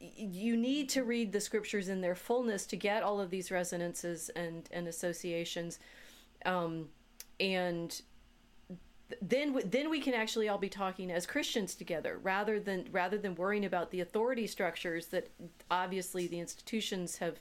you 0.02 0.56
need 0.56 0.88
to 0.90 1.04
read 1.04 1.32
the 1.32 1.40
scriptures 1.40 1.88
in 1.88 2.00
their 2.00 2.14
fullness 2.14 2.66
to 2.66 2.76
get 2.76 3.02
all 3.02 3.20
of 3.20 3.30
these 3.30 3.50
resonances 3.50 4.30
and 4.30 4.68
and 4.72 4.88
associations. 4.88 5.78
Um, 6.44 6.88
and 7.38 8.00
then 9.20 9.60
then 9.64 9.90
we 9.90 10.00
can 10.00 10.14
actually 10.14 10.48
all 10.48 10.58
be 10.58 10.68
talking 10.68 11.10
as 11.10 11.26
Christians 11.26 11.74
together 11.74 12.18
rather 12.22 12.58
than 12.58 12.88
rather 12.90 13.18
than 13.18 13.34
worrying 13.34 13.64
about 13.64 13.90
the 13.90 14.00
authority 14.00 14.46
structures 14.46 15.06
that 15.06 15.28
obviously 15.70 16.26
the 16.26 16.40
institutions 16.40 17.18
have 17.18 17.38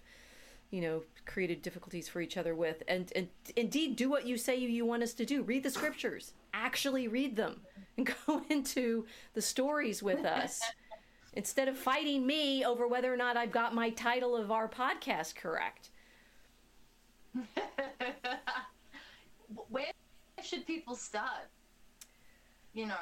you 0.70 0.82
know 0.82 1.04
created 1.26 1.62
difficulties 1.62 2.08
for 2.08 2.22
each 2.22 2.38
other 2.38 2.54
with. 2.54 2.84
And 2.88 3.12
and 3.16 3.28
indeed 3.56 3.96
do 3.96 4.10
what 4.10 4.28
you 4.28 4.38
say 4.38 4.56
you 4.58 4.86
want 4.86 5.04
us 5.04 5.14
to 5.14 5.26
do. 5.26 5.42
Read 5.42 5.64
the 5.64 5.72
scriptures. 5.72 6.34
Actually 6.54 7.08
read 7.08 7.36
them 7.36 7.62
and 7.98 8.14
go 8.28 8.44
into 8.50 9.06
the 9.34 9.42
stories 9.42 10.04
with 10.04 10.26
us 10.26 10.62
instead 11.34 11.68
of 11.68 11.78
fighting 11.78 12.26
me 12.26 12.66
over 12.66 12.88
whether 12.88 13.14
or 13.14 13.18
not 13.18 13.38
I've 13.38 13.52
got 13.52 13.74
my 13.74 13.90
title 13.90 14.36
of 14.36 14.52
our 14.52 14.68
podcast 14.68 15.36
correct. 15.36 15.90
Where 19.70 19.92
should 20.44 20.66
people 20.68 20.96
start? 20.96 21.50
You 22.74 22.88
know. 22.88 22.96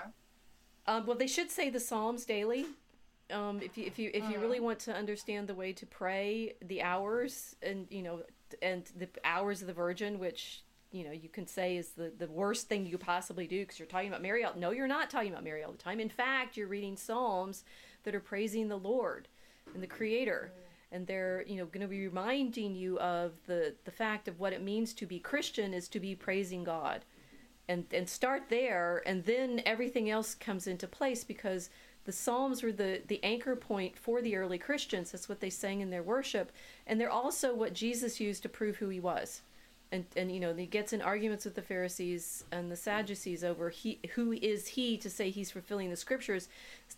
Um, 0.87 1.05
well, 1.05 1.17
they 1.17 1.27
should 1.27 1.51
say 1.51 1.69
the 1.69 1.79
Psalms 1.79 2.25
daily. 2.25 2.65
Um, 3.31 3.61
if 3.61 3.77
you 3.77 3.85
if 3.85 3.99
you 3.99 4.09
if 4.13 4.23
you 4.29 4.39
really 4.39 4.57
mm-hmm. 4.57 4.65
want 4.65 4.79
to 4.79 4.95
understand 4.95 5.47
the 5.47 5.53
way 5.53 5.71
to 5.73 5.85
pray, 5.85 6.55
the 6.63 6.81
hours 6.81 7.55
and 7.61 7.85
you 7.91 8.01
know 8.01 8.23
and 8.61 8.89
the 8.97 9.07
hours 9.23 9.61
of 9.61 9.67
the 9.67 9.73
Virgin, 9.73 10.17
which 10.17 10.63
you 10.91 11.03
know 11.03 11.11
you 11.11 11.29
can 11.29 11.45
say 11.45 11.77
is 11.77 11.91
the 11.91 12.11
the 12.17 12.27
worst 12.27 12.67
thing 12.67 12.85
you 12.85 12.91
could 12.91 13.05
possibly 13.05 13.45
do 13.45 13.59
because 13.59 13.77
you're 13.77 13.87
talking 13.87 14.07
about 14.07 14.23
Mary. 14.23 14.43
All, 14.43 14.53
no, 14.55 14.71
you're 14.71 14.87
not 14.87 15.11
talking 15.11 15.31
about 15.31 15.43
Mary 15.43 15.63
all 15.63 15.71
the 15.71 15.77
time. 15.77 15.99
In 15.99 16.09
fact, 16.09 16.57
you're 16.57 16.67
reading 16.67 16.97
Psalms 16.97 17.63
that 18.03 18.15
are 18.15 18.19
praising 18.19 18.67
the 18.67 18.77
Lord 18.77 19.27
and 19.73 19.83
the 19.83 19.87
Creator. 19.87 20.51
And 20.91 21.05
they're, 21.05 21.43
you 21.45 21.57
know, 21.57 21.65
going 21.65 21.81
to 21.81 21.87
be 21.87 22.05
reminding 22.07 22.75
you 22.75 22.97
of 22.99 23.33
the, 23.45 23.75
the 23.85 23.91
fact 23.91 24.27
of 24.27 24.39
what 24.39 24.53
it 24.53 24.63
means 24.63 24.93
to 24.95 25.05
be 25.05 25.19
Christian 25.19 25.73
is 25.73 25.87
to 25.89 25.99
be 25.99 26.15
praising 26.15 26.63
God. 26.63 27.05
And, 27.67 27.85
and 27.93 28.09
start 28.09 28.45
there, 28.49 29.03
and 29.05 29.23
then 29.25 29.61
everything 29.63 30.09
else 30.09 30.33
comes 30.33 30.65
into 30.65 30.87
place 30.87 31.23
because 31.23 31.69
the 32.05 32.11
Psalms 32.11 32.63
were 32.63 32.71
the, 32.71 33.03
the 33.05 33.23
anchor 33.23 33.55
point 33.55 33.95
for 33.95 34.23
the 34.23 34.35
early 34.35 34.57
Christians. 34.57 35.11
That's 35.11 35.29
what 35.29 35.39
they 35.39 35.51
sang 35.51 35.81
in 35.81 35.91
their 35.91 36.01
worship. 36.01 36.51
And 36.87 36.99
they're 36.99 37.11
also 37.11 37.53
what 37.53 37.73
Jesus 37.73 38.19
used 38.19 38.41
to 38.41 38.49
prove 38.49 38.77
who 38.77 38.89
he 38.89 38.99
was 38.99 39.43
and 39.91 40.05
and 40.15 40.31
you 40.31 40.39
know 40.39 40.53
he 40.53 40.65
gets 40.65 40.93
in 40.93 41.01
arguments 41.01 41.45
with 41.45 41.55
the 41.55 41.61
Pharisees 41.61 42.43
and 42.51 42.71
the 42.71 42.75
Sadducees 42.75 43.43
over 43.43 43.69
he 43.69 43.99
who 44.11 44.31
is 44.31 44.67
he 44.67 44.97
to 44.97 45.09
say 45.09 45.29
he's 45.29 45.51
fulfilling 45.51 45.89
the 45.89 45.95
scriptures. 45.95 46.47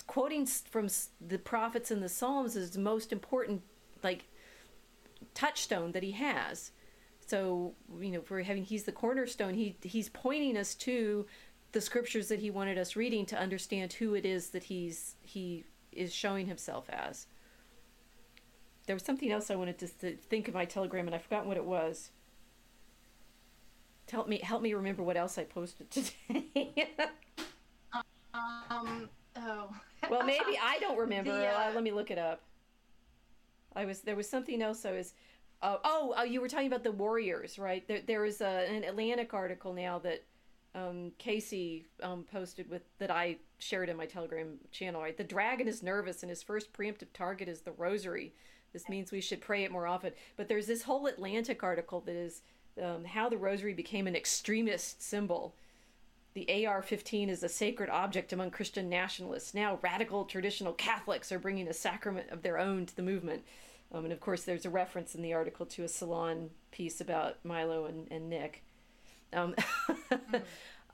Quoting 0.08 0.46
from 0.46 0.88
the 1.26 1.38
prophets 1.38 1.92
and 1.92 2.04
the 2.04 2.10
Psalms 2.10 2.56
is 2.56 2.72
the 2.72 2.80
most 2.80 3.12
important 3.12 3.62
like 4.04 4.26
touchstone 5.34 5.92
that 5.94 6.04
he 6.04 6.12
has. 6.12 6.72
So 7.26 7.74
you 8.00 8.12
know, 8.12 8.22
for 8.22 8.42
having 8.42 8.66
he's 8.66 8.84
the 8.84 8.92
cornerstone, 8.92 9.54
he 9.54 9.78
he's 9.82 10.10
pointing 10.10 10.58
us 10.58 10.76
to 10.76 11.26
the 11.72 11.82
scriptures 11.82 12.28
that 12.28 12.40
he 12.40 12.52
wanted 12.52 12.78
us 12.78 12.96
reading 12.96 13.26
to 13.28 13.40
understand 13.40 13.94
who 13.94 14.14
it 14.14 14.26
is 14.26 14.50
that 14.50 14.64
he's 14.64 15.16
he 15.22 15.64
is 15.92 16.14
showing 16.14 16.48
himself 16.48 16.90
as. 16.90 17.28
There 18.88 18.96
was 18.96 19.04
something 19.04 19.32
else 19.32 19.50
I 19.50 19.56
wanted 19.56 19.78
to 19.80 19.88
think 19.88 20.48
of 20.48 20.54
my 20.54 20.66
telegram, 20.66 21.06
and 21.06 21.16
I 21.16 21.20
forgot 21.20 21.46
what 21.46 21.56
it 21.56 21.64
was. 21.64 22.12
Help 24.12 24.28
me 24.28 24.40
help 24.44 24.62
me 24.62 24.74
remember 24.74 25.04
what 25.04 25.16
else 25.16 25.38
I 25.38 25.46
posted 25.46 25.90
today. 25.90 26.76
um. 28.70 29.10
Oh. 29.38 29.70
well, 30.10 30.24
maybe 30.24 30.60
I 30.62 30.78
don't 30.80 30.98
remember. 31.00 31.32
The, 31.32 31.48
uh, 31.48 31.72
let 31.74 31.82
me 31.82 31.92
look 31.92 32.12
it 32.12 32.18
up. 32.18 32.42
I 33.74 33.86
was 33.86 34.02
there 34.02 34.18
was 34.18 34.30
something 34.30 34.62
else 34.62 34.86
I 34.86 34.92
was. 34.92 35.14
Uh, 35.62 35.78
oh, 35.84 36.14
oh, 36.18 36.24
you 36.24 36.42
were 36.42 36.50
talking 36.50 36.68
about 36.68 36.84
the 36.84 36.92
Warriors, 36.92 37.60
right? 37.60 37.88
There, 37.88 38.02
there 38.06 38.26
is 38.26 38.42
a, 38.42 38.68
an 38.68 38.84
Atlantic 38.84 39.34
article 39.34 39.74
now 39.74 40.00
that 40.00 40.24
um, 40.74 41.12
Casey 41.20 41.86
um, 42.02 42.26
posted 42.30 42.70
with 42.70 42.82
that 42.98 43.12
I 43.12 43.38
shared 43.60 43.88
in 43.88 43.96
my 43.96 44.08
Telegram 44.08 44.58
channel. 44.72 45.02
Right, 45.02 45.16
the 45.16 45.24
dragon 45.24 45.70
is 45.70 45.82
nervous, 45.84 46.22
and 46.24 46.30
his 46.30 46.44
first 46.44 46.74
preemptive 46.74 47.14
target 47.14 47.48
is 47.48 47.62
the 47.62 47.72
Rosary. 47.72 48.34
This 48.74 48.90
means 48.90 49.12
we 49.12 49.22
should 49.22 49.40
pray 49.40 49.64
it 49.64 49.72
more 49.72 49.88
often. 49.88 50.14
But 50.36 50.48
there's 50.50 50.68
this 50.68 50.84
whole 50.84 51.08
Atlantic 51.08 51.64
article 51.64 52.02
that 52.02 52.16
is 52.16 52.42
um, 52.82 53.06
how 53.06 53.30
the 53.30 53.38
rosary 53.38 53.74
became 53.74 54.08
an 54.08 54.16
extremist 54.16 55.02
symbol. 55.02 55.56
The 56.34 56.66
AR 56.66 56.82
15 56.82 57.30
is 57.30 57.44
a 57.44 57.50
sacred 57.50 57.90
object 57.90 58.32
among 58.32 58.52
Christian 58.52 58.90
nationalists. 58.90 59.54
Now, 59.54 59.80
radical 59.82 60.26
traditional 60.26 60.74
Catholics 60.74 61.32
are 61.32 61.40
bringing 61.40 61.68
a 61.68 61.74
sacrament 61.74 62.30
of 62.30 62.42
their 62.42 62.58
own 62.58 62.86
to 62.86 62.96
the 62.96 63.02
movement. 63.02 63.44
Um, 63.92 64.06
and 64.06 64.14
of 64.14 64.22
course, 64.22 64.44
there's 64.44 64.66
a 64.66 64.70
reference 64.70 65.16
in 65.16 65.22
the 65.22 65.34
article 65.34 65.66
to 65.66 65.84
a 65.84 65.90
salon 65.90 66.52
piece 66.72 67.02
about 67.02 67.44
Milo 67.44 67.86
and, 67.86 68.08
and 68.10 68.30
Nick. 68.30 68.64
Um, 69.34 69.56
mm. 69.90 70.42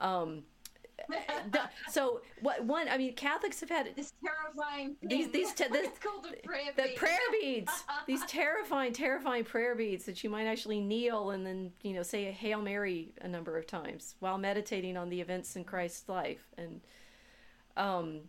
so 1.90 2.20
what 2.40 2.64
one 2.64 2.88
i 2.88 2.98
mean 2.98 3.14
catholics 3.14 3.60
have 3.60 3.68
had 3.68 3.88
this 3.96 4.12
terrifying 4.24 4.94
thing. 4.96 5.08
these 5.08 5.30
these 5.30 5.52
te- 5.52 5.68
this, 5.70 5.86
it's 5.88 5.98
called 5.98 6.24
the 6.24 6.36
prayer 6.46 6.72
the 6.76 6.82
beads. 6.82 6.98
prayer 6.98 7.18
beads 7.40 7.84
these 8.06 8.24
terrifying 8.26 8.92
terrifying 8.92 9.44
prayer 9.44 9.74
beads 9.74 10.04
that 10.04 10.22
you 10.22 10.30
might 10.30 10.46
actually 10.46 10.80
kneel 10.80 11.30
and 11.30 11.46
then 11.46 11.72
you 11.82 11.94
know 11.94 12.02
say 12.02 12.26
a 12.26 12.32
hail 12.32 12.60
mary 12.60 13.12
a 13.22 13.28
number 13.28 13.56
of 13.56 13.66
times 13.66 14.16
while 14.20 14.38
meditating 14.38 14.96
on 14.96 15.08
the 15.08 15.20
events 15.20 15.56
in 15.56 15.64
christ's 15.64 16.08
life 16.08 16.48
and 16.56 16.80
um 17.76 18.20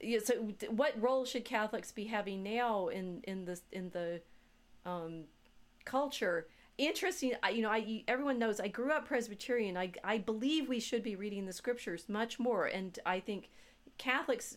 yeah, 0.00 0.20
so 0.24 0.34
what 0.70 0.94
role 1.00 1.24
should 1.24 1.44
catholics 1.44 1.90
be 1.90 2.04
having 2.04 2.42
now 2.42 2.88
in 2.88 3.20
in 3.24 3.44
the 3.44 3.60
in 3.72 3.90
the 3.90 4.20
um 4.86 5.24
culture 5.84 6.46
interesting 6.78 7.32
you 7.52 7.60
know 7.60 7.70
i 7.70 8.04
everyone 8.06 8.38
knows 8.38 8.60
i 8.60 8.68
grew 8.68 8.92
up 8.92 9.06
presbyterian. 9.06 9.76
I 9.76 9.92
i 10.04 10.18
believe 10.18 10.68
we 10.68 10.80
should 10.80 11.02
be 11.02 11.16
reading 11.16 11.44
the 11.44 11.52
scriptures 11.52 12.04
much 12.08 12.38
more. 12.38 12.66
And 12.66 12.98
i 13.04 13.20
think 13.20 13.50
catholics 13.98 14.56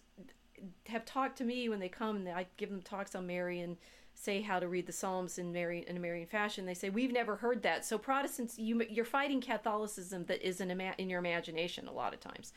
have 0.88 1.06
talked 1.06 1.38
to 1.40 1.44
me 1.44 1.68
when 1.68 1.80
they 1.80 1.90
come 1.90 2.18
and 2.18 2.30
i 2.30 2.46
give 2.58 2.70
them 2.70 2.84
talks 2.84 3.16
on 3.16 3.26
mary 3.26 3.62
and 3.62 3.78
say 4.14 4.42
how 4.42 4.60
to 4.60 4.68
read 4.68 4.86
the 4.86 4.92
psalms 4.92 5.40
in 5.40 5.52
mary 5.52 5.84
in 5.88 5.98
a 5.98 6.00
marian 6.00 6.28
fashion. 6.28 6.66
They 6.66 6.74
say 6.74 6.90
we've 6.90 7.12
never 7.12 7.36
heard 7.36 7.64
that. 7.64 7.86
So 7.86 7.98
protestants 7.98 8.60
you 8.60 8.84
you're 8.90 9.06
fighting 9.06 9.42
catholicism 9.42 10.26
that 10.26 10.48
is 10.48 10.62
in, 10.62 10.70
in 10.72 11.10
your 11.10 11.20
imagination 11.20 11.88
a 11.88 11.94
lot 11.94 12.14
of 12.14 12.20
times 12.20 12.54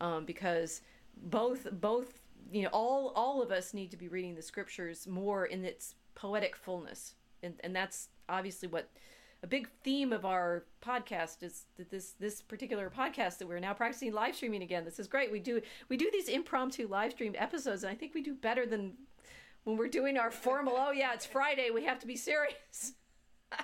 um, 0.00 0.24
because 0.24 0.80
both 1.16 1.66
both 1.80 2.20
you 2.50 2.62
know 2.62 2.70
all 2.72 3.12
all 3.14 3.42
of 3.42 3.50
us 3.50 3.74
need 3.74 3.90
to 3.90 3.96
be 3.96 4.08
reading 4.08 4.34
the 4.34 4.42
scriptures 4.42 5.06
more 5.06 5.46
in 5.46 5.64
its 5.64 5.94
poetic 6.14 6.56
fullness. 6.56 7.14
And 7.42 7.54
and 7.64 7.74
that's 7.74 8.08
obviously 8.32 8.68
what 8.68 8.90
a 9.42 9.46
big 9.46 9.68
theme 9.82 10.12
of 10.12 10.24
our 10.24 10.64
podcast 10.84 11.42
is 11.42 11.66
that 11.76 11.90
this 11.90 12.12
this 12.18 12.40
particular 12.40 12.90
podcast 12.90 13.38
that 13.38 13.48
we're 13.48 13.58
now 13.58 13.74
practicing 13.74 14.12
live 14.12 14.36
streaming 14.36 14.62
again. 14.62 14.84
This 14.84 14.98
is 14.98 15.08
great. 15.08 15.32
We 15.32 15.40
do 15.40 15.60
we 15.88 15.96
do 15.96 16.08
these 16.12 16.28
impromptu 16.28 16.86
live 16.88 17.12
stream 17.12 17.34
episodes, 17.36 17.82
and 17.84 17.92
I 17.92 17.94
think 17.94 18.14
we 18.14 18.22
do 18.22 18.34
better 18.34 18.66
than 18.66 18.94
when 19.64 19.76
we're 19.76 19.88
doing 19.88 20.16
our 20.16 20.30
formal. 20.30 20.74
Oh 20.76 20.92
yeah, 20.92 21.12
it's 21.12 21.26
Friday. 21.26 21.70
We 21.70 21.84
have 21.84 21.98
to 22.00 22.06
be 22.06 22.16
serious. 22.16 22.92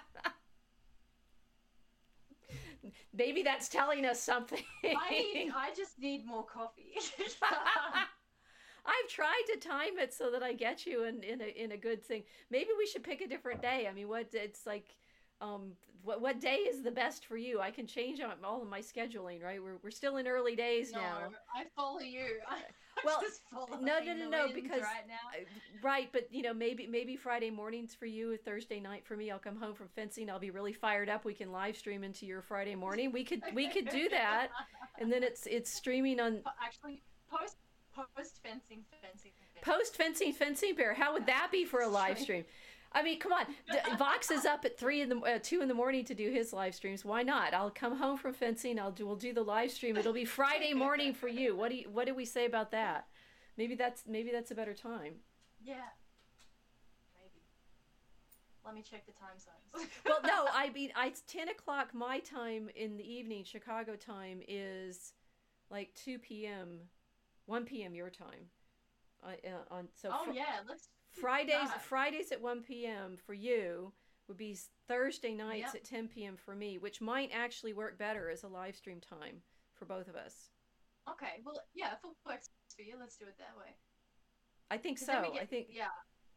Maybe 3.15 3.43
that's 3.43 3.69
telling 3.69 4.05
us 4.05 4.21
something. 4.23 4.63
I 4.85 5.11
need, 5.11 5.53
I 5.55 5.71
just 5.77 5.99
need 5.99 6.25
more 6.27 6.45
coffee. 6.45 6.95
I've 8.85 9.11
tried 9.11 9.43
to 9.53 9.59
time 9.59 9.99
it 9.99 10.13
so 10.15 10.31
that 10.31 10.43
I 10.43 10.53
get 10.53 10.87
you 10.87 11.05
in, 11.05 11.23
in 11.23 11.41
a 11.41 11.65
in 11.65 11.73
a 11.73 11.77
good 11.77 12.03
thing. 12.03 12.23
Maybe 12.51 12.71
we 12.77 12.87
should 12.87 13.03
pick 13.03 13.21
a 13.21 13.29
different 13.29 13.63
day. 13.63 13.87
I 13.89 13.93
mean, 13.93 14.09
what 14.09 14.29
it's 14.33 14.67
like 14.67 14.97
um 15.41 15.73
what 16.03 16.21
what 16.21 16.41
day 16.41 16.57
is 16.57 16.83
the 16.83 16.91
best 16.91 17.27
for 17.27 17.37
you? 17.37 17.61
I 17.61 17.71
can 17.71 17.87
change 17.87 18.21
all 18.45 18.63
of 18.63 18.69
my 18.69 18.81
scheduling 18.81 19.43
right? 19.43 19.63
We're, 19.63 19.77
we're 19.83 19.91
still 19.91 20.17
in 20.17 20.27
early 20.27 20.57
days 20.57 20.93
no, 20.93 21.01
now. 21.01 21.19
I 21.55 21.65
follow 21.77 22.01
you. 22.01 22.25
I, 22.49 22.59
well 23.05 23.23
no 23.81 24.01
no 24.01 24.13
no 24.13 24.29
no 24.29 24.49
because 24.53 24.81
right, 24.83 25.07
now. 25.07 25.85
right 25.85 26.09
but 26.13 26.27
you 26.33 26.43
know 26.43 26.53
maybe 26.53 26.85
maybe 26.89 27.15
friday 27.15 27.49
mornings 27.49 27.95
for 27.95 28.07
you 28.07 28.37
thursday 28.39 28.81
night 28.81 29.07
for 29.07 29.17
me 29.17 29.31
i'll 29.31 29.39
come 29.39 29.55
home 29.55 29.73
from 29.73 29.87
fencing 29.95 30.29
i'll 30.29 30.41
be 30.41 30.51
really 30.51 30.73
fired 30.73 31.09
up. 31.09 31.25
We 31.25 31.33
can 31.33 31.53
live 31.53 31.77
stream 31.77 32.03
into 32.03 32.27
your 32.27 32.43
friday 32.43 32.75
morning. 32.75 33.13
We 33.13 33.23
could 33.23 33.43
we 33.55 33.69
could 33.69 33.89
do 33.89 34.09
that. 34.09 34.49
And 35.01 35.13
then 35.13 35.23
it's 35.23 35.47
it's 35.47 35.73
streaming 35.73 36.19
on 36.19 36.43
actually 36.61 37.03
post 37.31 37.57
post 38.17 38.41
fencing 38.43 38.85
fencing. 39.03 39.31
Post 39.63 39.97
fencing 39.97 40.33
fencing 40.33 40.75
bear. 40.75 40.95
How 40.95 41.13
would 41.13 41.27
that 41.27 41.49
be 41.51 41.65
for 41.65 41.81
a 41.81 41.89
live 41.89 42.19
stream? 42.19 42.45
I 42.93 43.03
mean, 43.03 43.19
come 43.19 43.33
on. 43.33 43.45
Vox 43.99 44.31
is 44.31 44.47
up 44.47 44.65
at 44.65 44.79
three 44.79 45.03
in 45.03 45.09
the 45.09 45.19
uh, 45.19 45.39
two 45.43 45.61
in 45.61 45.69
the 45.69 45.75
morning 45.75 46.05
to 46.07 46.15
do 46.15 46.31
his 46.31 46.53
live 46.53 46.75
streams. 46.75 47.05
Why 47.05 47.23
not? 47.23 47.53
I'll 47.53 47.71
come 47.71 47.97
home 47.97 48.17
from 48.17 48.33
fencing. 48.33 48.79
I'll 48.79 48.93
do. 48.93 49.07
We'll 49.07 49.17
do 49.17 49.35
the 49.35 49.43
live 49.43 49.71
stream. 49.71 49.97
It'll 49.97 50.13
be 50.13 50.25
Friday 50.25 50.73
morning 50.73 51.13
for 51.13 51.29
you. 51.29 51.55
What 51.55 51.71
do 51.71 51.77
you, 51.77 51.91
What 51.91 52.07
do 52.07 52.15
we 52.15 52.25
say 52.25 52.47
about 52.47 52.71
that? 52.71 53.07
Maybe 53.57 53.75
that's 53.75 54.05
maybe 54.07 54.31
that's 54.31 54.51
a 54.51 54.55
better 54.55 54.73
time. 54.73 55.15
Yeah. 55.63 55.75
Maybe. 57.21 57.43
Let 58.65 58.75
me 58.75 58.83
check 58.83 59.05
the 59.05 59.13
time 59.13 59.39
zones. 59.39 59.91
well, 60.07 60.21
no. 60.25 60.47
I 60.53 60.71
mean, 60.71 60.91
I, 60.97 61.09
it's 61.09 61.23
ten 61.27 61.49
o'clock 61.49 61.93
my 61.93 62.21
time 62.21 62.71
in 62.75 62.97
the 62.97 63.05
evening. 63.05 63.45
Chicago 63.45 63.97
time 63.97 64.41
is 64.49 65.13
like 65.71 65.93
two 65.95 66.19
p.m. 66.19 66.79
1 67.49 67.65
p.m. 67.65 67.95
your 67.95 68.11
time. 68.11 68.51
Uh, 69.25 69.31
uh, 69.45 69.75
on 69.75 69.89
so 70.01 70.11
oh 70.13 70.27
fr- 70.27 70.33
yeah, 70.33 70.61
let's 70.69 70.89
Fridays 71.11 71.71
Fridays 71.81 72.31
at 72.31 72.41
1 72.41 72.63
p.m. 72.63 73.17
for 73.27 73.35
you 73.35 73.93
would 74.29 74.37
be 74.37 74.57
Thursday 74.87 75.35
nights 75.35 75.73
yep. 75.73 75.77
at 75.77 75.85
10 75.85 76.09
p.m. 76.09 76.37
for 76.37 76.55
me, 76.55 76.79
which 76.79 77.01
might 77.01 77.31
actually 77.33 77.73
work 77.73 77.99
better 77.99 78.31
as 78.31 78.45
a 78.45 78.49
live 78.49 78.77
stream 78.77 79.01
time 79.01 79.39
for 79.75 79.87
both 79.87 80.07
of 80.07 80.15
us. 80.15 80.51
Okay, 81.11 81.41
well 81.45 81.61
yeah, 81.75 81.93
if 81.93 82.05
it 82.05 82.15
works 82.27 82.51
for 82.77 82.83
you, 82.83 82.95
let's 83.01 83.17
do 83.17 83.25
it 83.25 83.35
that 83.39 83.57
way. 83.59 83.75
I 84.71 84.77
think 84.77 84.99
so. 84.99 85.31
Get, 85.33 85.43
I 85.43 85.47
think 85.47 85.69
yeah, 85.71 85.87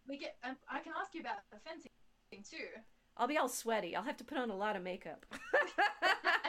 we 0.08 0.18
get. 0.18 0.38
Um, 0.44 0.56
I 0.70 0.80
can 0.80 0.94
ask 1.00 1.14
you 1.14 1.22
about 1.22 1.40
the 1.52 1.58
fencing 1.66 1.92
too. 2.32 2.80
I'll 3.18 3.28
be 3.28 3.38
all 3.38 3.50
sweaty. 3.50 3.96
I'll 3.96 4.04
have 4.04 4.18
to 4.18 4.24
put 4.24 4.38
on 4.38 4.50
a 4.50 4.56
lot 4.56 4.76
of 4.76 4.82
makeup. 4.82 5.26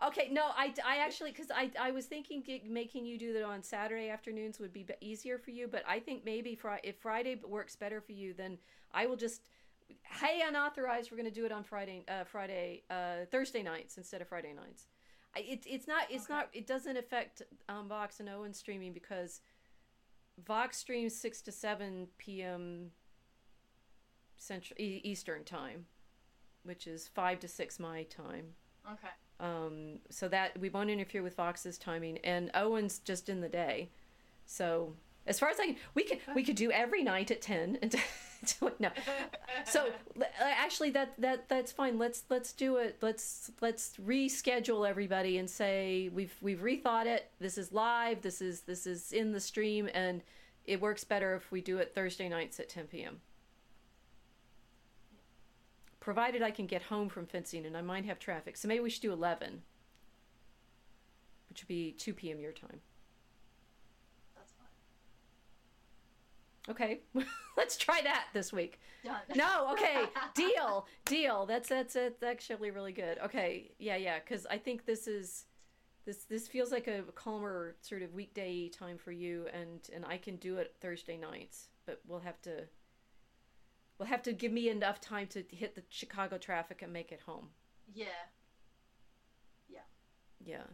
Okay, 0.00 0.28
no, 0.30 0.50
I, 0.56 0.72
I 0.86 0.98
actually 0.98 1.32
because 1.32 1.50
I 1.50 1.70
I 1.78 1.90
was 1.90 2.06
thinking 2.06 2.44
making 2.68 3.04
you 3.04 3.18
do 3.18 3.32
that 3.32 3.42
on 3.42 3.62
Saturday 3.64 4.10
afternoons 4.10 4.60
would 4.60 4.72
be 4.72 4.86
easier 5.00 5.38
for 5.38 5.50
you, 5.50 5.66
but 5.66 5.82
I 5.88 5.98
think 5.98 6.24
maybe 6.24 6.54
fri- 6.54 6.80
if 6.84 6.98
Friday 6.98 7.40
works 7.44 7.74
better 7.74 8.00
for 8.00 8.12
you, 8.12 8.32
then 8.32 8.58
I 8.92 9.06
will 9.06 9.16
just 9.16 9.42
hey 10.02 10.42
unauthorized. 10.46 11.10
We're 11.10 11.16
going 11.16 11.28
to 11.28 11.34
do 11.34 11.46
it 11.46 11.50
on 11.50 11.64
Friday, 11.64 12.04
uh, 12.06 12.24
Friday, 12.24 12.84
uh, 12.90 13.26
Thursday 13.32 13.62
nights 13.62 13.98
instead 13.98 14.22
of 14.22 14.28
Friday 14.28 14.52
nights. 14.52 14.86
It's 15.34 15.66
it's 15.68 15.88
not 15.88 16.04
it's 16.10 16.26
okay. 16.26 16.34
not 16.34 16.48
it 16.52 16.66
doesn't 16.66 16.96
affect 16.96 17.42
um, 17.68 17.88
Vox 17.88 18.20
and 18.20 18.28
Owen 18.28 18.54
streaming 18.54 18.92
because 18.92 19.40
Vox 20.46 20.78
streams 20.78 21.16
six 21.16 21.42
to 21.42 21.50
seven 21.50 22.06
p.m. 22.18 22.92
Central 24.36 24.76
Eastern 24.78 25.42
time, 25.42 25.86
which 26.62 26.86
is 26.86 27.08
five 27.08 27.40
to 27.40 27.48
six 27.48 27.80
my 27.80 28.04
time. 28.04 28.54
Okay. 28.86 29.08
Um, 29.40 30.00
so 30.10 30.26
that 30.28 30.58
we 30.58 30.68
won't 30.68 30.90
interfere 30.90 31.22
with 31.22 31.36
Vox's 31.36 31.78
timing, 31.78 32.18
and 32.24 32.50
Owen's 32.54 32.98
just 32.98 33.28
in 33.28 33.40
the 33.40 33.48
day. 33.48 33.88
So 34.46 34.94
as 35.28 35.38
far 35.38 35.50
as 35.50 35.60
I 35.60 35.66
can, 35.66 35.76
we 35.94 36.02
could 36.04 36.18
we 36.34 36.42
could 36.42 36.56
do 36.56 36.72
every 36.72 37.04
night 37.04 37.30
at 37.30 37.42
ten. 37.42 37.78
And 37.82 37.94
no, 38.80 38.90
so 39.64 39.90
actually 40.40 40.90
that 40.90 41.12
that 41.18 41.48
that's 41.48 41.70
fine. 41.70 41.98
Let's 41.98 42.24
let's 42.30 42.52
do 42.52 42.76
it. 42.76 42.96
Let's 43.00 43.50
let's 43.60 43.92
reschedule 44.04 44.88
everybody 44.88 45.38
and 45.38 45.48
say 45.48 46.10
we've 46.12 46.34
we've 46.40 46.60
rethought 46.60 47.06
it. 47.06 47.30
This 47.38 47.58
is 47.58 47.72
live. 47.72 48.22
This 48.22 48.40
is 48.40 48.62
this 48.62 48.86
is 48.86 49.12
in 49.12 49.32
the 49.32 49.40
stream, 49.40 49.88
and 49.94 50.22
it 50.64 50.80
works 50.80 51.04
better 51.04 51.34
if 51.34 51.52
we 51.52 51.60
do 51.60 51.78
it 51.78 51.94
Thursday 51.94 52.28
nights 52.28 52.58
at 52.58 52.68
ten 52.68 52.86
p.m 52.86 53.20
provided 56.08 56.40
I 56.40 56.50
can 56.50 56.64
get 56.64 56.80
home 56.80 57.10
from 57.10 57.26
fencing 57.26 57.66
and 57.66 57.76
I 57.76 57.82
might 57.82 58.06
have 58.06 58.18
traffic. 58.18 58.56
So 58.56 58.66
maybe 58.66 58.80
we 58.80 58.88
should 58.88 59.02
do 59.02 59.12
11, 59.12 59.60
which 61.50 61.60
would 61.60 61.68
be 61.68 61.92
2 61.98 62.14
p.m. 62.14 62.40
your 62.40 62.52
time. 62.52 62.80
That's 64.34 64.50
fine. 64.52 64.68
Okay, 66.74 67.00
let's 67.58 67.76
try 67.76 68.00
that 68.04 68.24
this 68.32 68.54
week. 68.54 68.80
Done. 69.04 69.16
No, 69.36 69.70
okay, 69.72 70.04
deal, 70.34 70.86
deal. 71.04 71.44
That's 71.44 71.68
that's 71.68 71.92
that's 71.92 72.22
actually 72.22 72.70
really 72.70 72.92
good. 72.92 73.18
Okay, 73.26 73.72
yeah, 73.78 73.96
yeah, 73.96 74.18
because 74.18 74.46
I 74.46 74.56
think 74.56 74.86
this 74.86 75.06
is 75.06 75.44
this 76.06 76.24
this 76.24 76.48
feels 76.48 76.72
like 76.72 76.86
a 76.86 77.02
calmer 77.16 77.76
sort 77.82 78.00
of 78.00 78.14
weekday 78.14 78.70
time 78.70 78.96
for 78.96 79.12
you, 79.12 79.44
and 79.52 79.80
and 79.94 80.06
I 80.06 80.16
can 80.16 80.36
do 80.36 80.56
it 80.56 80.74
Thursday 80.80 81.18
nights, 81.18 81.68
but 81.84 82.00
we'll 82.06 82.20
have 82.20 82.40
to 82.42 82.62
will 83.98 84.06
have 84.06 84.22
to 84.22 84.32
give 84.32 84.52
me 84.52 84.68
enough 84.68 85.00
time 85.00 85.26
to 85.28 85.44
hit 85.50 85.74
the 85.74 85.82
Chicago 85.88 86.38
traffic 86.38 86.82
and 86.82 86.92
make 86.92 87.12
it 87.12 87.20
home. 87.26 87.48
Yeah. 87.92 88.06
Yeah. 89.68 89.80
Yeah. 90.44 90.64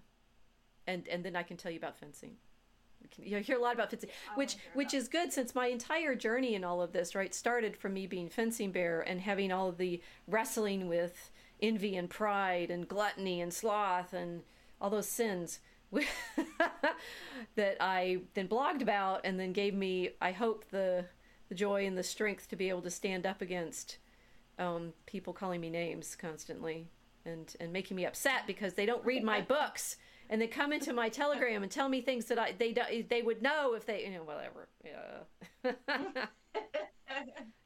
And 0.87 1.09
and 1.09 1.25
then 1.25 1.35
I 1.37 1.43
can 1.43 1.57
tell 1.57 1.71
you 1.71 1.79
about 1.79 1.99
fencing. 1.99 2.37
You 3.19 3.39
hear 3.39 3.59
a 3.59 3.61
lot 3.61 3.75
about 3.75 3.91
fencing, 3.91 4.11
which 4.35 4.57
which 4.75 4.95
is 4.95 5.09
good 5.09 5.33
since 5.33 5.55
my 5.55 5.67
entire 5.67 6.15
journey 6.15 6.55
in 6.55 6.65
all 6.65 6.81
of 6.83 6.93
this 6.93 7.15
right 7.15 7.35
started 7.35 7.77
from 7.77 7.95
me 7.95 8.07
being 8.07 8.29
fencing 8.29 8.73
bear 8.73 9.01
and 9.01 9.21
having 9.21 9.53
all 9.53 9.69
of 9.69 9.79
the 9.79 10.01
wrestling 10.27 10.89
with 10.89 11.31
envy 11.63 11.97
and 11.97 12.11
pride 12.11 12.71
and 12.71 12.89
gluttony 12.89 13.41
and 13.41 13.53
sloth 13.53 14.13
and 14.13 14.43
all 14.81 14.91
those 14.91 15.09
sins 15.09 15.61
that 17.55 17.77
I 17.81 18.19
then 18.35 18.49
blogged 18.49 18.83
about 18.83 19.21
and 19.25 19.39
then 19.39 19.53
gave 19.53 19.75
me 19.75 20.11
I 20.21 20.33
hope 20.33 20.65
the 20.71 21.07
the 21.55 21.59
joy 21.59 21.87
and 21.87 21.97
the 21.97 22.03
strength 22.03 22.49
to 22.49 22.57
be 22.57 22.69
able 22.69 22.83
to 22.83 22.91
stand 22.91 23.25
up 23.25 23.41
against 23.41 23.99
um, 24.59 24.93
people 25.07 25.33
calling 25.33 25.61
me 25.61 25.71
names 25.71 26.17
constantly 26.17 26.89
and 27.25 27.55
and 27.61 27.73
making 27.73 27.97
me 27.97 28.05
upset 28.05 28.45
because 28.47 28.75
they 28.75 28.85
don't 28.85 29.05
read 29.05 29.23
my 29.23 29.41
books 29.57 29.97
and 30.29 30.43
they 30.43 30.49
come 30.49 30.73
into 30.73 30.93
my 30.93 31.09
telegram 31.09 31.63
and 31.63 31.71
tell 31.71 31.89
me 31.89 32.01
things 32.01 32.25
that 32.25 32.41
I 32.41 32.55
they 32.59 32.73
don't 32.73 33.09
they 33.09 33.23
would 33.23 33.41
know 33.41 33.75
if 33.75 33.87
they 33.87 34.05
you 34.05 34.11
know 34.11 34.25
whatever 34.25 34.69
yeah 34.85 35.73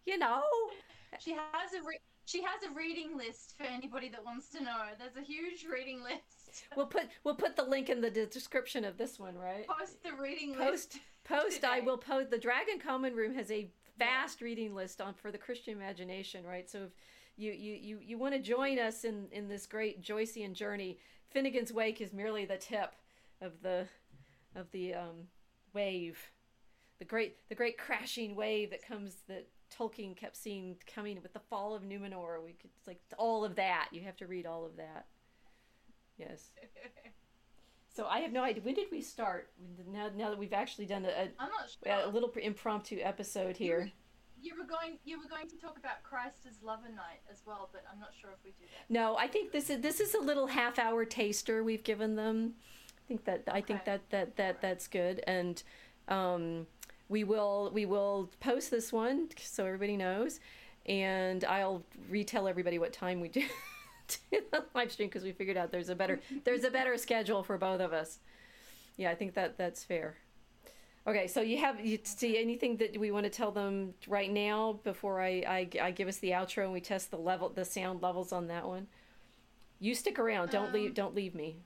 you 0.07 0.18
know 0.18 0.42
she 1.18 1.33
has 1.33 1.72
a 1.72 1.83
re- 1.83 1.98
she 2.29 2.42
has 2.42 2.62
a 2.70 2.74
reading 2.74 3.16
list 3.16 3.55
for 3.57 3.64
anybody 3.64 4.11
that 4.11 4.22
wants 4.22 4.51
to 4.51 4.62
know. 4.62 4.83
There's 4.98 5.16
a 5.16 5.27
huge 5.27 5.64
reading 5.64 6.03
list. 6.03 6.62
we'll 6.77 6.87
put 6.87 7.05
we'll 7.24 7.35
put 7.35 7.57
the 7.57 7.62
link 7.62 7.88
in 7.88 8.03
the 8.03 8.11
description 8.11 8.85
of 8.85 8.98
this 8.98 9.18
one, 9.18 9.35
right? 9.35 9.66
Post 9.66 10.03
the 10.03 10.12
reading 10.12 10.55
post, 10.55 10.70
list. 10.70 11.01
Post 11.24 11.62
post 11.62 11.64
I 11.64 11.81
will 11.81 11.96
post 11.96 12.31
the 12.31 12.37
Dragon 12.37 12.79
Common 12.79 13.14
Room 13.14 13.35
has 13.35 13.51
a 13.51 13.70
vast 13.98 14.40
reading 14.40 14.74
list 14.74 15.00
on 15.00 15.14
for 15.14 15.30
the 15.30 15.38
Christian 15.38 15.74
imagination, 15.74 16.44
right? 16.44 16.68
So 16.68 16.84
if 16.84 16.90
you 17.37 17.52
you 17.52 17.74
you, 17.74 17.98
you 18.02 18.18
want 18.18 18.34
to 18.34 18.40
join 18.40 18.78
us 18.78 19.04
in 19.04 19.26
in 19.32 19.48
this 19.48 19.66
great 19.66 20.02
Joycean 20.02 20.52
journey, 20.52 20.98
Finnegans 21.34 21.72
Wake 21.72 22.00
is 22.00 22.12
merely 22.12 22.44
the 22.44 22.56
tip 22.56 22.94
of 23.40 23.62
the 23.62 23.87
of 24.54 24.70
the 24.72 24.94
um, 24.94 25.28
wave, 25.74 26.18
the 26.98 27.04
great 27.04 27.37
the 27.48 27.54
great 27.54 27.78
crashing 27.78 28.34
wave 28.34 28.70
that 28.70 28.87
comes 28.87 29.16
that 29.28 29.48
Tolkien 29.76 30.16
kept 30.16 30.37
seeing 30.37 30.76
coming 30.92 31.20
with 31.22 31.32
the 31.32 31.40
fall 31.40 31.74
of 31.74 31.82
Numenor. 31.82 32.42
We 32.44 32.52
could 32.52 32.70
it's 32.76 32.87
like 32.87 33.00
all 33.18 33.44
of 33.44 33.56
that. 33.56 33.88
You 33.92 34.02
have 34.02 34.16
to 34.18 34.26
read 34.26 34.46
all 34.46 34.64
of 34.64 34.76
that. 34.76 35.06
Yes. 36.16 36.50
So 37.98 38.06
I 38.06 38.20
have 38.20 38.30
no 38.30 38.44
idea. 38.44 38.62
When 38.62 38.76
did 38.76 38.87
we 38.92 39.00
start? 39.02 39.50
Now, 39.90 40.08
now 40.16 40.30
that 40.30 40.38
we've 40.38 40.52
actually 40.52 40.87
done 40.87 41.04
a, 41.04 41.30
a, 41.90 42.06
a 42.06 42.08
little 42.08 42.30
impromptu 42.40 43.00
episode 43.02 43.56
here. 43.56 43.90
You 44.40 44.56
were, 44.56 44.62
going. 44.62 44.98
You 45.04 45.18
were 45.18 45.28
going 45.28 45.48
to 45.48 45.56
talk 45.56 45.76
about 45.76 46.04
Christ 46.04 46.46
as 46.48 46.62
lover 46.62 46.90
knight 46.94 47.22
as 47.28 47.42
well, 47.44 47.68
but 47.72 47.82
I'm 47.92 47.98
not 47.98 48.11
sure 48.20 48.30
if 48.30 48.38
we 48.44 48.50
do 48.50 48.66
that. 48.66 48.88
No, 48.88 49.16
I 49.16 49.26
think 49.26 49.50
this 49.50 49.68
is 49.68 49.80
this 49.80 49.98
is 49.98 50.14
a 50.14 50.20
little 50.20 50.46
half 50.46 50.78
hour 50.78 51.04
taster 51.04 51.64
we've 51.64 51.82
given 51.82 52.14
them. 52.14 52.52
I 52.96 53.02
think 53.08 53.24
that 53.24 53.42
I 53.48 53.61
think 53.61 53.84
that 53.84 54.08
that 54.11 54.37
that 54.37 54.46
right. 54.46 54.61
that's 54.62 54.87
good, 54.87 55.20
and 55.26 55.61
um, 56.06 56.68
we 57.08 57.24
will 57.24 57.72
we 57.74 57.84
will 57.84 58.30
post 58.38 58.70
this 58.70 58.92
one 58.92 59.28
so 59.40 59.66
everybody 59.66 59.96
knows, 59.96 60.38
and 60.87 61.44
I'll 61.46 61.82
retell 62.08 62.46
everybody 62.46 62.78
what 62.78 62.92
time 62.92 63.20
we 63.20 63.26
do. 63.26 63.42
the 64.31 64.64
live 64.75 64.92
stream 64.92 65.09
because 65.09 65.25
we 65.25 65.33
figured 65.33 65.57
out 65.57 65.71
there's 65.71 65.88
a 65.88 65.94
better 65.94 66.21
there's 66.44 66.64
a 66.64 66.71
better 66.71 66.97
schedule 66.97 67.42
for 67.42 67.59
both 67.59 67.81
of 67.81 67.92
us. 67.92 68.18
Yeah, 68.97 69.11
I 69.11 69.14
think 69.14 69.35
that 69.35 69.59
that's 69.59 69.85
fair. 69.85 70.16
Okay, 71.07 71.27
so 71.27 71.40
you 71.40 71.59
have 71.59 71.85
you 71.85 71.99
see 72.03 72.37
anything 72.37 72.77
that 72.79 72.99
we 72.99 73.11
want 73.11 73.25
to 73.25 73.31
tell 73.31 73.51
them 73.51 73.94
right 74.07 74.31
now 74.31 74.79
before 74.85 75.23
I, 75.23 75.42
I, 75.49 75.68
I 75.81 75.90
give 75.90 76.07
us 76.07 76.18
the 76.18 76.31
outro 76.31 76.64
and 76.64 76.73
we 76.73 76.81
test 76.81 77.11
the 77.11 77.16
level 77.16 77.49
the 77.49 77.64
sound 77.64 78.03
levels 78.03 78.33
on 78.33 78.49
that 78.49 78.66
one. 78.66 78.88
You 79.81 79.94
stick 79.94 80.18
around. 80.18 80.51
Don't 80.51 80.66
um, 80.66 80.73
leave. 80.73 80.94
Don't 80.94 81.14
leave 81.14 81.35
me. 81.35 81.57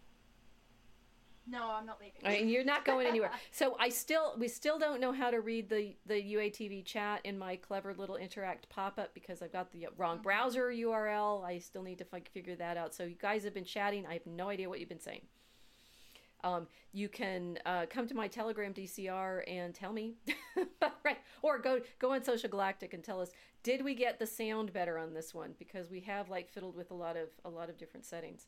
No, 1.46 1.70
I'm 1.70 1.84
not 1.86 2.00
leaving. 2.00 2.48
you're 2.48 2.64
not 2.64 2.84
going 2.84 3.06
anywhere. 3.06 3.32
so 3.50 3.76
I 3.78 3.88
still, 3.88 4.34
we 4.38 4.48
still 4.48 4.78
don't 4.78 5.00
know 5.00 5.12
how 5.12 5.30
to 5.30 5.40
read 5.40 5.68
the 5.68 5.96
the 6.06 6.14
UATV 6.14 6.84
chat 6.84 7.20
in 7.24 7.38
my 7.38 7.56
clever 7.56 7.94
little 7.94 8.16
interact 8.16 8.68
pop 8.68 8.98
up 8.98 9.12
because 9.14 9.42
I've 9.42 9.52
got 9.52 9.72
the 9.72 9.88
wrong 9.96 10.16
mm-hmm. 10.16 10.22
browser 10.22 10.68
URL. 10.68 11.44
I 11.44 11.58
still 11.58 11.82
need 11.82 11.98
to 11.98 12.06
f- 12.12 12.22
figure 12.32 12.54
that 12.56 12.76
out. 12.76 12.94
So 12.94 13.04
you 13.04 13.16
guys 13.20 13.44
have 13.44 13.54
been 13.54 13.64
chatting. 13.64 14.06
I 14.06 14.12
have 14.14 14.26
no 14.26 14.48
idea 14.48 14.68
what 14.68 14.78
you've 14.78 14.88
been 14.88 15.00
saying. 15.00 15.22
Um, 16.44 16.66
you 16.92 17.08
can 17.08 17.58
uh, 17.66 17.86
come 17.88 18.08
to 18.08 18.14
my 18.14 18.26
Telegram 18.26 18.74
DCR 18.74 19.42
and 19.48 19.74
tell 19.74 19.92
me, 19.92 20.14
right? 21.04 21.18
Or 21.40 21.58
go 21.58 21.80
go 21.98 22.12
on 22.12 22.24
Social 22.24 22.48
Galactic 22.48 22.94
and 22.94 23.02
tell 23.02 23.20
us 23.20 23.30
did 23.62 23.84
we 23.84 23.94
get 23.94 24.18
the 24.18 24.26
sound 24.26 24.72
better 24.72 24.98
on 24.98 25.14
this 25.14 25.32
one 25.32 25.54
because 25.58 25.88
we 25.90 26.00
have 26.00 26.28
like 26.28 26.48
fiddled 26.48 26.76
with 26.76 26.90
a 26.90 26.94
lot 26.94 27.16
of 27.16 27.28
a 27.44 27.48
lot 27.48 27.68
of 27.68 27.78
different 27.78 28.06
settings. 28.06 28.46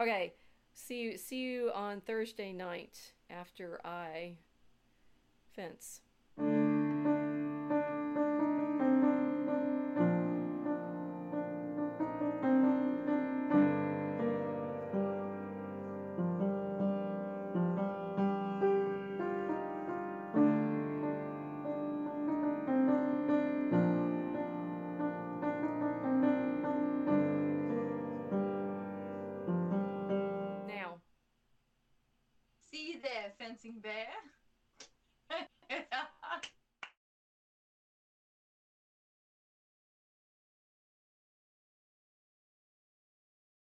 Okay, 0.00 0.34
See 0.78 1.00
you 1.00 1.16
see 1.16 1.38
you 1.38 1.72
on 1.74 2.02
Thursday 2.02 2.52
night 2.52 3.14
after 3.30 3.80
I 3.84 4.34
fence. 5.54 6.02